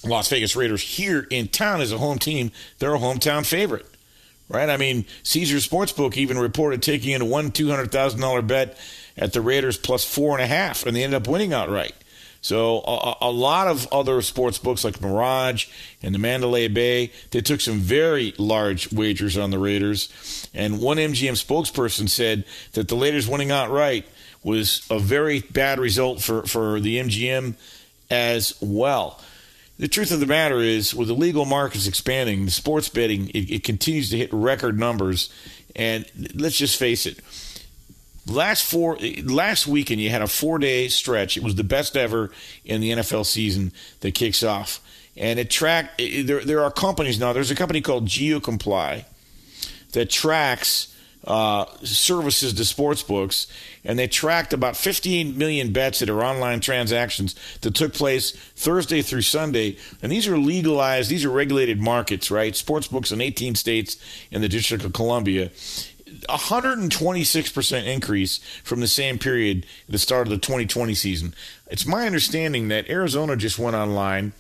[0.05, 3.87] Las Vegas Raiders here in town as a home team, they're a hometown favorite
[4.49, 4.69] right?
[4.69, 8.79] I mean, Caesar Sportsbook even reported taking in a one two hundred thousand dollar bet
[9.17, 11.95] at the Raiders plus four and a half, and they ended up winning outright.
[12.45, 15.67] So a, a, lot of other sports books like Mirage
[16.03, 20.49] and the Mandalay Bay, they took some very large wagers on the Raiders.
[20.53, 24.07] And one MGM spokesperson said that the Raiders winning outright
[24.43, 27.55] was a very bad result for, for the MGM
[28.11, 29.19] as well
[29.79, 33.51] the truth of the matter is, with the legal markets expanding, the sports betting it,
[33.51, 35.31] it, continues to hit record numbers.
[35.75, 37.19] And let's just face it,
[38.27, 41.37] last four last weekend you had a four day stretch.
[41.37, 42.31] It was the best ever
[42.65, 44.81] in the NFL season that kicks off.
[45.17, 46.45] And it track there.
[46.45, 47.33] There are companies now.
[47.33, 49.05] There's a company called GeoComply
[49.93, 50.95] that tracks
[51.27, 53.47] uh, services to sports books,
[53.85, 59.01] and they tracked about 15 million bets that are online transactions that took place Thursday
[59.03, 59.77] through Sunday.
[60.03, 62.55] And these are legalized, these are regulated markets, right?
[62.55, 63.97] Sports books in 18 states
[64.31, 65.51] and the District of Columbia.
[66.29, 71.35] 126% increase from the same period at the start of the 2020 season.
[71.69, 74.33] It's my understanding that Arizona just went online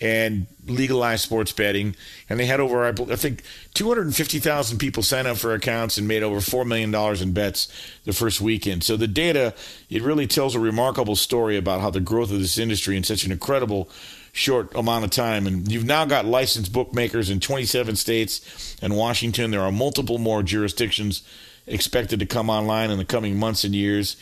[0.00, 1.94] and legalized sports betting.
[2.28, 3.42] And they had over, I think,
[3.74, 7.68] 250,000 people sign up for accounts and made over $4 million in bets
[8.04, 8.82] the first weekend.
[8.82, 9.54] So the data,
[9.90, 13.24] it really tells a remarkable story about how the growth of this industry in such
[13.24, 13.90] an incredible
[14.32, 15.46] short amount of time.
[15.46, 19.50] And you've now got licensed bookmakers in 27 states and Washington.
[19.50, 21.22] There are multiple more jurisdictions
[21.66, 24.16] expected to come online in the coming months and years.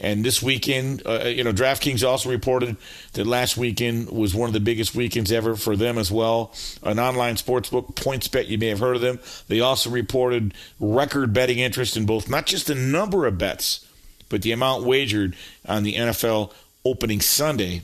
[0.00, 2.76] And this weekend, uh, you know, DraftKings also reported
[3.14, 6.54] that last weekend was one of the biggest weekends ever for them as well.
[6.84, 9.18] An online sportsbook, PointsBet, you may have heard of them.
[9.48, 13.86] They also reported record betting interest in both, not just the number of bets,
[14.28, 15.34] but the amount wagered
[15.66, 16.52] on the NFL
[16.84, 17.82] opening Sunday.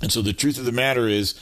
[0.00, 1.34] And so the truth of the matter is,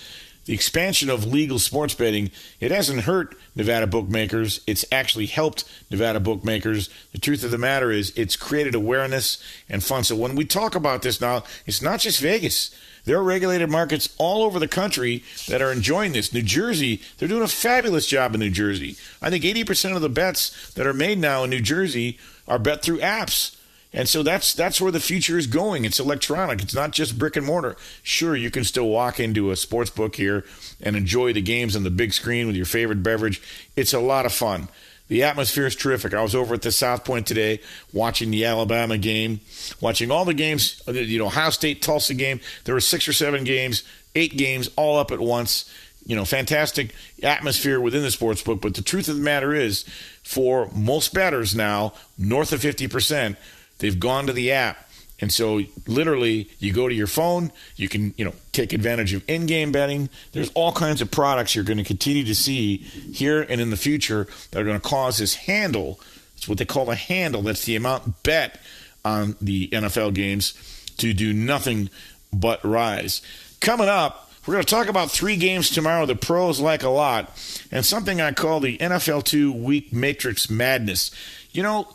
[0.49, 4.63] the expansion of legal sports betting, it hasn't hurt Nevada bookmakers.
[4.67, 6.89] It's actually helped Nevada bookmakers.
[7.13, 10.05] The truth of the matter is, it's created awareness and fun.
[10.05, 12.75] So when we talk about this now, it's not just Vegas.
[13.05, 16.33] There are regulated markets all over the country that are enjoying this.
[16.33, 18.97] New Jersey, they're doing a fabulous job in New Jersey.
[19.21, 22.81] I think 80% of the bets that are made now in New Jersey are bet
[22.81, 23.55] through apps.
[23.93, 25.85] And so that's that's where the future is going.
[25.85, 26.63] It's electronic.
[26.63, 27.77] It's not just brick and mortar.
[28.03, 30.45] Sure, you can still walk into a sports book here
[30.83, 33.41] and enjoy the games on the big screen with your favorite beverage.
[33.77, 34.69] It's a lot of fun.
[35.09, 36.13] The atmosphere is terrific.
[36.13, 37.61] I was over at the South Point today
[37.95, 39.41] watching the Alabama game,
[39.81, 42.41] watching all the games, uh, you know, Ohio State Tulsa game.
[42.65, 43.85] There were six or seven games,
[44.15, 45.73] eight games all up at once.
[46.05, 48.61] You know, fantastic atmosphere within the sports book.
[48.61, 49.85] But the truth of the matter is,
[50.23, 53.37] for most bettors now, north of 50%,
[53.79, 54.89] they've gone to the app.
[55.21, 59.25] And so literally you go to your phone, you can, you know, take advantage of
[59.29, 60.11] in-game betting.
[60.33, 63.77] There's all kinds of products you're going to continue to see here and in the
[63.77, 65.99] future that are going to cause this handle.
[66.37, 67.43] It's what they call a handle.
[67.43, 68.61] That's the amount bet
[69.05, 70.55] on the NFL games
[70.99, 71.91] to do nothing
[72.33, 73.21] but rise.
[73.61, 77.31] Coming up, we're going to talk about three games tomorrow the pros like a lot
[77.71, 81.11] and something I call the NFL 2 week matrix madness.
[81.51, 81.89] You know,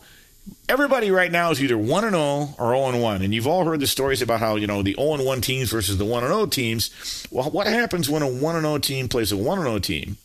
[0.68, 3.66] everybody right now is either 1 and 0 or 0 and 1 and you've all
[3.66, 6.24] heard the stories about how you know the 0 and 1 teams versus the 1
[6.24, 7.28] and 0 teams.
[7.32, 10.18] Well what happens when a 1 and 0 team plays a 1 and 0 team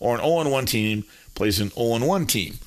[0.00, 1.04] or an 0 and 1 team
[1.34, 2.58] plays an 0 and 1 team?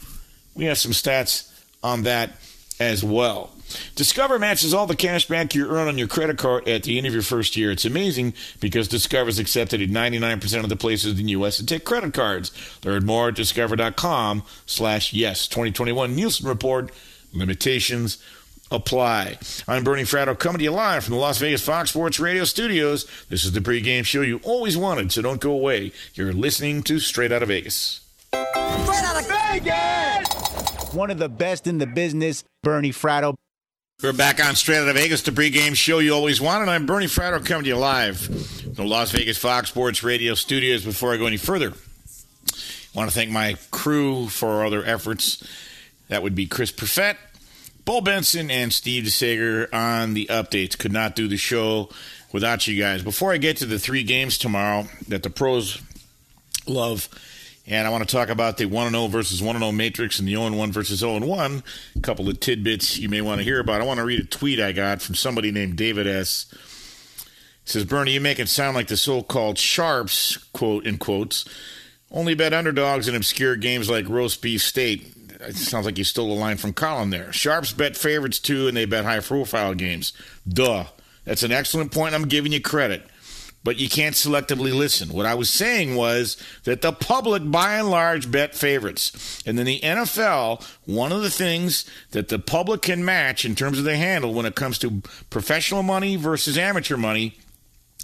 [0.56, 1.52] We have some stats
[1.84, 2.32] on that
[2.80, 3.55] as well
[3.96, 7.08] Discover matches all the cash back you earn on your credit card at the end
[7.08, 7.72] of your first year.
[7.72, 11.58] It's amazing because Discover is accepted at 99% of the places in the U.S.
[11.58, 12.52] that take credit cards.
[12.84, 15.48] Learn more at discover.com slash yes.
[15.48, 16.92] 2021 Nielsen Report.
[17.34, 18.18] Limitations
[18.72, 19.38] apply.
[19.68, 23.06] I'm Bernie Fratto coming to you live from the Las Vegas Fox Sports Radio studios.
[23.30, 25.92] This is the pregame show you always wanted, so don't go away.
[26.14, 28.02] You're listening to Straight Outta Vegas.
[28.32, 30.94] Straight Outta Vegas!
[30.94, 33.36] One of the best in the business, Bernie Fratto.
[34.04, 36.68] We're back on Straight Outta Vegas, the pregame show you always wanted.
[36.68, 40.84] I'm Bernie Fratto coming to you live from the Las Vegas Fox Sports Radio studios.
[40.84, 42.58] Before I go any further, I
[42.94, 45.42] want to thank my crew for all their efforts.
[46.10, 47.16] That would be Chris Perfett,
[47.86, 50.78] Bull Benson, and Steve DeSager on the updates.
[50.78, 51.90] Could not do the show
[52.34, 53.02] without you guys.
[53.02, 55.82] Before I get to the three games tomorrow that the pros
[56.68, 57.08] love,
[57.68, 60.34] and I want to talk about the 1 0 versus 1 0 matrix and the
[60.34, 61.64] 0 1 versus 0 1.
[61.96, 63.82] A couple of tidbits you may want to hear about.
[63.82, 66.48] I want to read a tweet I got from somebody named David S.
[66.52, 71.46] It says, Bernie, you make it sound like the so called sharps, quote in quotes,
[72.12, 75.12] only bet underdogs in obscure games like roast beef state.
[75.42, 77.34] It sounds like you stole a line from Colin there.
[77.34, 80.14] Sharps bet favorites too, and they bet high profile games.
[80.48, 80.86] Duh.
[81.24, 82.14] That's an excellent point.
[82.14, 83.02] I'm giving you credit
[83.66, 85.10] but you can't selectively listen.
[85.10, 89.42] What I was saying was that the public, by and large, bet favorites.
[89.44, 93.80] And then the NFL, one of the things that the public can match in terms
[93.80, 95.02] of the handle when it comes to
[95.32, 97.40] professional money versus amateur money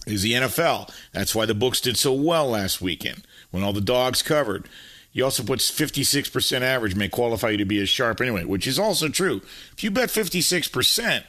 [0.08, 0.92] is the NFL.
[1.12, 4.68] That's why the books did so well last weekend when all the dogs covered.
[5.14, 8.80] You also put 56% average may qualify you to be a sharp anyway, which is
[8.80, 9.42] also true.
[9.74, 11.24] If you bet 56%,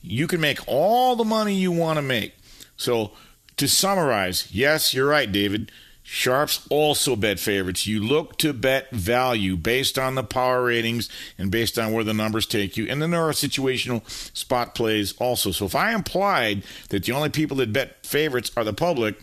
[0.00, 2.34] you can make all the money you want to make.
[2.78, 3.12] So,
[3.58, 5.70] to summarize, yes, you're right, David.
[6.02, 7.86] Sharps also bet favorites.
[7.86, 12.14] You look to bet value based on the power ratings and based on where the
[12.14, 12.86] numbers take you.
[12.88, 15.50] And then there are situational spot plays also.
[15.50, 19.20] So if I implied that the only people that bet favorites are the public,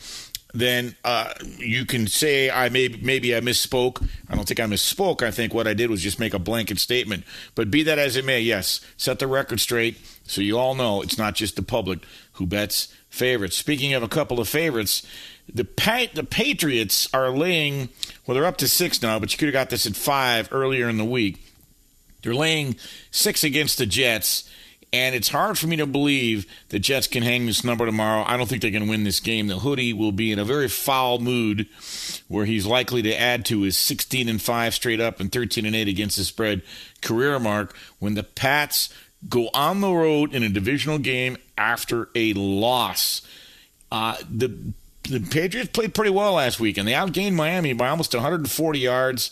[0.53, 4.07] then uh, you can say I may maybe I misspoke.
[4.29, 5.23] I don't think I misspoke.
[5.23, 7.23] I think what I did was just make a blanket statement.
[7.55, 11.01] But be that as it may, yes, set the record straight so you all know
[11.01, 11.99] it's not just the public
[12.33, 13.57] who bets favorites.
[13.57, 15.05] Speaking of a couple of favorites,
[15.51, 17.89] the pa- the Patriots are laying
[18.25, 20.89] well, they're up to six now, but you could have got this at five earlier
[20.89, 21.41] in the week.
[22.23, 22.75] They're laying
[23.11, 24.49] six against the Jets.
[24.93, 28.23] And it's hard for me to believe the Jets can hang this number tomorrow.
[28.25, 29.47] I don't think they can win this game.
[29.47, 31.67] The hoodie will be in a very foul mood
[32.29, 35.75] where he's likely to add to his 16 and 5 straight up and 13 and
[35.75, 36.61] 8 against the spread
[37.01, 38.87] career mark when the Pats
[39.27, 43.21] go on the road in a divisional game after a loss.
[43.91, 44.73] Uh, the
[45.03, 49.31] the Patriots played pretty well last week, and they outgained Miami by almost 140 yards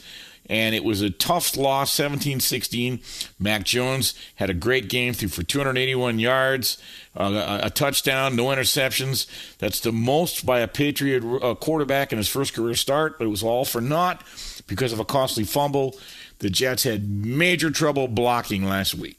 [0.49, 2.99] and it was a tough loss 17 16.
[3.39, 6.77] Mac Jones had a great game, threw for 281 yards,
[7.15, 9.27] uh, a, touchdown, no interceptions.
[9.57, 13.29] That's the most by a Patriot uh, quarterback in his first career start, but it
[13.29, 14.23] was all for naught
[14.67, 15.95] because of a costly fumble.
[16.39, 19.17] The Jets had major trouble blocking last week.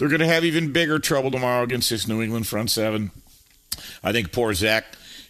[0.00, 3.10] They're going to have even bigger trouble tomorrow against this New England front seven.
[4.02, 4.86] I think poor Zach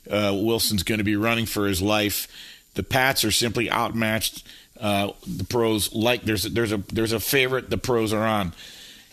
[0.08, 2.28] uh, Wilson's going to be running for his life.
[2.74, 4.46] The Pats are simply outmatched
[4.78, 8.52] uh, the pros like there's there's a there's a favorite the pros are on.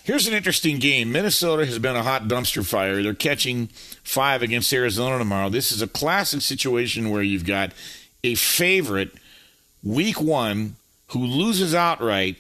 [0.04, 1.12] Here's an interesting game.
[1.12, 3.02] Minnesota has been a hot dumpster fire.
[3.02, 3.70] They're catching
[4.04, 5.50] five against Arizona tomorrow.
[5.50, 7.72] This is a classic situation where you've got
[8.24, 9.10] a favorite
[9.84, 10.76] week one
[11.08, 12.38] who loses outright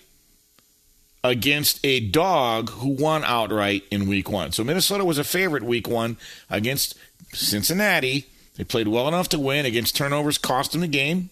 [1.27, 4.53] against a dog who won outright in week one.
[4.53, 6.15] So Minnesota was a favorite week one
[6.49, 6.95] against
[7.33, 8.27] Cincinnati.
[8.55, 11.29] They played well enough to win against turnovers, cost them the game.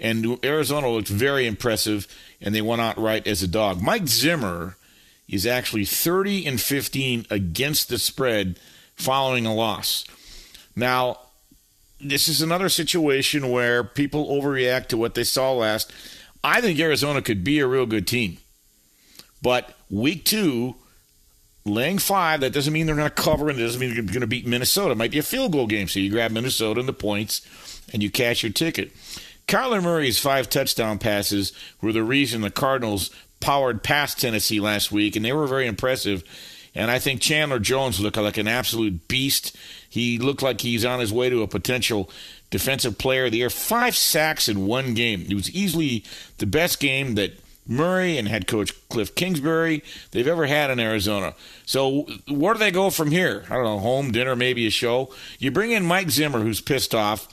[0.00, 2.08] And Arizona looked very impressive,
[2.40, 3.80] and they won outright as a dog.
[3.80, 4.76] Mike Zimmer
[5.28, 8.58] is actually 30 and 15 against the spread
[8.96, 10.04] following a loss.
[10.74, 11.18] Now,
[12.00, 15.92] this is another situation where people overreact to what they saw last.
[16.42, 18.38] I think Arizona could be a real good team.
[19.44, 20.74] But week two,
[21.66, 24.22] laying five, that doesn't mean they're going to cover and it doesn't mean they're going
[24.22, 24.92] to beat Minnesota.
[24.92, 25.86] It might be a field goal game.
[25.86, 27.46] So you grab Minnesota and the points
[27.92, 28.90] and you cash your ticket.
[29.46, 35.14] Kyler Murray's five touchdown passes were the reason the Cardinals powered past Tennessee last week,
[35.14, 36.24] and they were very impressive.
[36.74, 39.54] And I think Chandler Jones looked like an absolute beast.
[39.90, 42.08] He looked like he's on his way to a potential
[42.48, 43.50] defensive player of the year.
[43.50, 45.26] Five sacks in one game.
[45.28, 46.02] It was easily
[46.38, 51.34] the best game that Murray and head coach Cliff Kingsbury they've ever had in Arizona.
[51.64, 53.44] So where do they go from here?
[53.48, 55.12] I don't know, home, dinner, maybe a show.
[55.38, 57.28] You bring in Mike Zimmer, who's pissed off.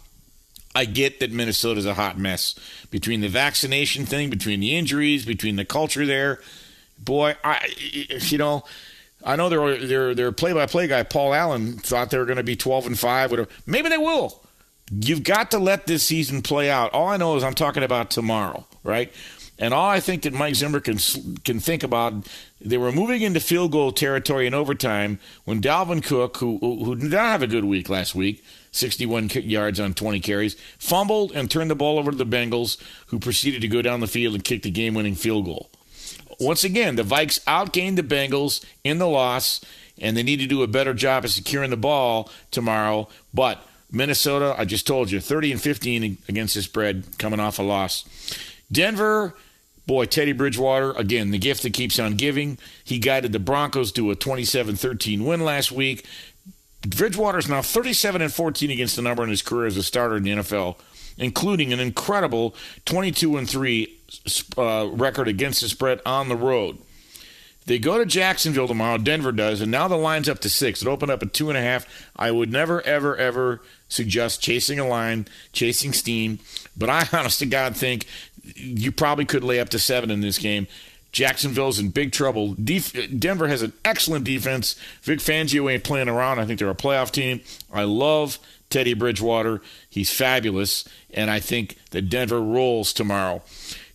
[0.74, 2.56] I get that Minnesota's a hot mess
[2.92, 6.40] between the vaccination thing, between the injuries, between the culture there.
[6.98, 8.64] Boy, I you know,
[9.26, 12.56] I know their their their play-by-play guy Paul Allen thought they were going to be
[12.56, 13.50] 12 and 5 whatever.
[13.66, 14.42] Maybe they will.
[14.92, 16.94] You've got to let this season play out.
[16.94, 19.12] All I know is I'm talking about tomorrow, right?
[19.62, 20.98] And all I think that Mike Zimmer can
[21.44, 22.28] can think about,
[22.60, 27.12] they were moving into field goal territory in overtime when Dalvin Cook, who who did
[27.12, 31.70] not have a good week last week, 61 yards on 20 carries, fumbled and turned
[31.70, 34.64] the ball over to the Bengals, who proceeded to go down the field and kick
[34.64, 35.70] the game-winning field goal.
[36.40, 39.62] Once again, the Vikes outgained the Bengals in the loss,
[40.00, 43.08] and they need to do a better job of securing the ball tomorrow.
[43.32, 47.64] But Minnesota, I just told you, 30 and 15 against the spread, coming off a
[47.64, 48.06] loss.
[48.72, 49.36] Denver
[49.92, 52.58] Boy, Teddy Bridgewater, again, the gift that keeps on giving.
[52.82, 56.06] He guided the Broncos to a 27 13 win last week.
[56.88, 60.16] Bridgewater is now 37 and 14 against the number in his career as a starter
[60.16, 60.78] in the NFL,
[61.18, 63.98] including an incredible 22 and 3
[64.58, 66.78] uh, record against the spread on the road.
[67.66, 68.98] They go to Jacksonville tomorrow.
[68.98, 70.82] Denver does, and now the line's up to six.
[70.82, 71.86] It opened up at two and a half.
[72.16, 76.40] I would never, ever, ever suggest chasing a line, chasing steam.
[76.76, 78.08] But I, honest to God, think
[78.44, 80.68] you probably could lay up to seven in this game.
[81.12, 82.54] Jacksonville's in big trouble.
[82.54, 84.76] Def- Denver has an excellent defense.
[85.04, 86.40] Vic Fangio ain't playing around.
[86.40, 87.42] I think they're a playoff team.
[87.72, 88.40] I love
[88.70, 89.62] Teddy Bridgewater.
[89.90, 93.42] He's fabulous, and I think that Denver rolls tomorrow.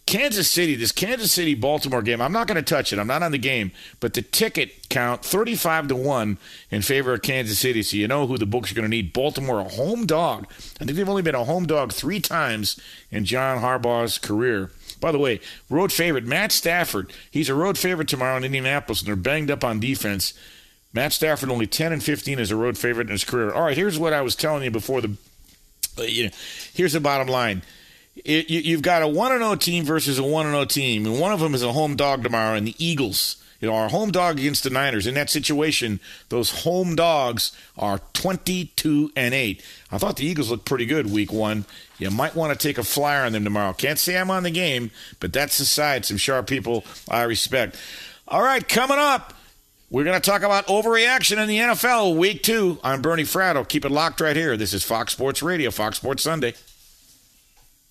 [0.06, 2.98] Kansas City, this Kansas City Baltimore game, I'm not going to touch it.
[3.00, 6.38] I'm not on the game, but the ticket count 35 to 1
[6.70, 7.82] in favor of Kansas City.
[7.82, 9.12] So you know who the books are going to need.
[9.12, 10.46] Baltimore, a home dog.
[10.48, 12.80] I think they've only been a home dog three times
[13.10, 14.70] in John Harbaugh's career.
[15.00, 17.12] By the way, road favorite Matt Stafford.
[17.28, 20.34] He's a road favorite tomorrow in Indianapolis, and they're banged up on defense.
[20.92, 23.52] Matt Stafford only 10 and 15 as a road favorite in his career.
[23.52, 25.16] All right, here's what I was telling you before the.
[25.98, 26.30] Uh, you know,
[26.72, 27.62] here's the bottom line
[28.24, 31.32] it, you, have got a 1 0 team versus a 1 0 team, and one
[31.32, 33.42] of them is a home dog tomorrow, and the Eagles.
[33.60, 35.06] You know, our home dog against the Niners.
[35.06, 35.98] In that situation,
[36.28, 39.64] those home dogs are 22 and 8.
[39.90, 41.64] I thought the Eagles looked pretty good week one.
[41.98, 43.72] You might want to take a flyer on them tomorrow.
[43.72, 44.90] Can't say I'm on the game,
[45.20, 46.04] but that's the side.
[46.04, 47.76] Some sharp people I respect.
[48.28, 49.32] All right, coming up,
[49.88, 52.78] we're going to talk about overreaction in the NFL week two.
[52.84, 53.66] I'm Bernie Fratto.
[53.66, 54.56] Keep it locked right here.
[54.56, 56.54] This is Fox Sports Radio, Fox Sports Sunday.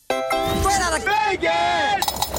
[0.09, 2.34] Straight Outta Vegas!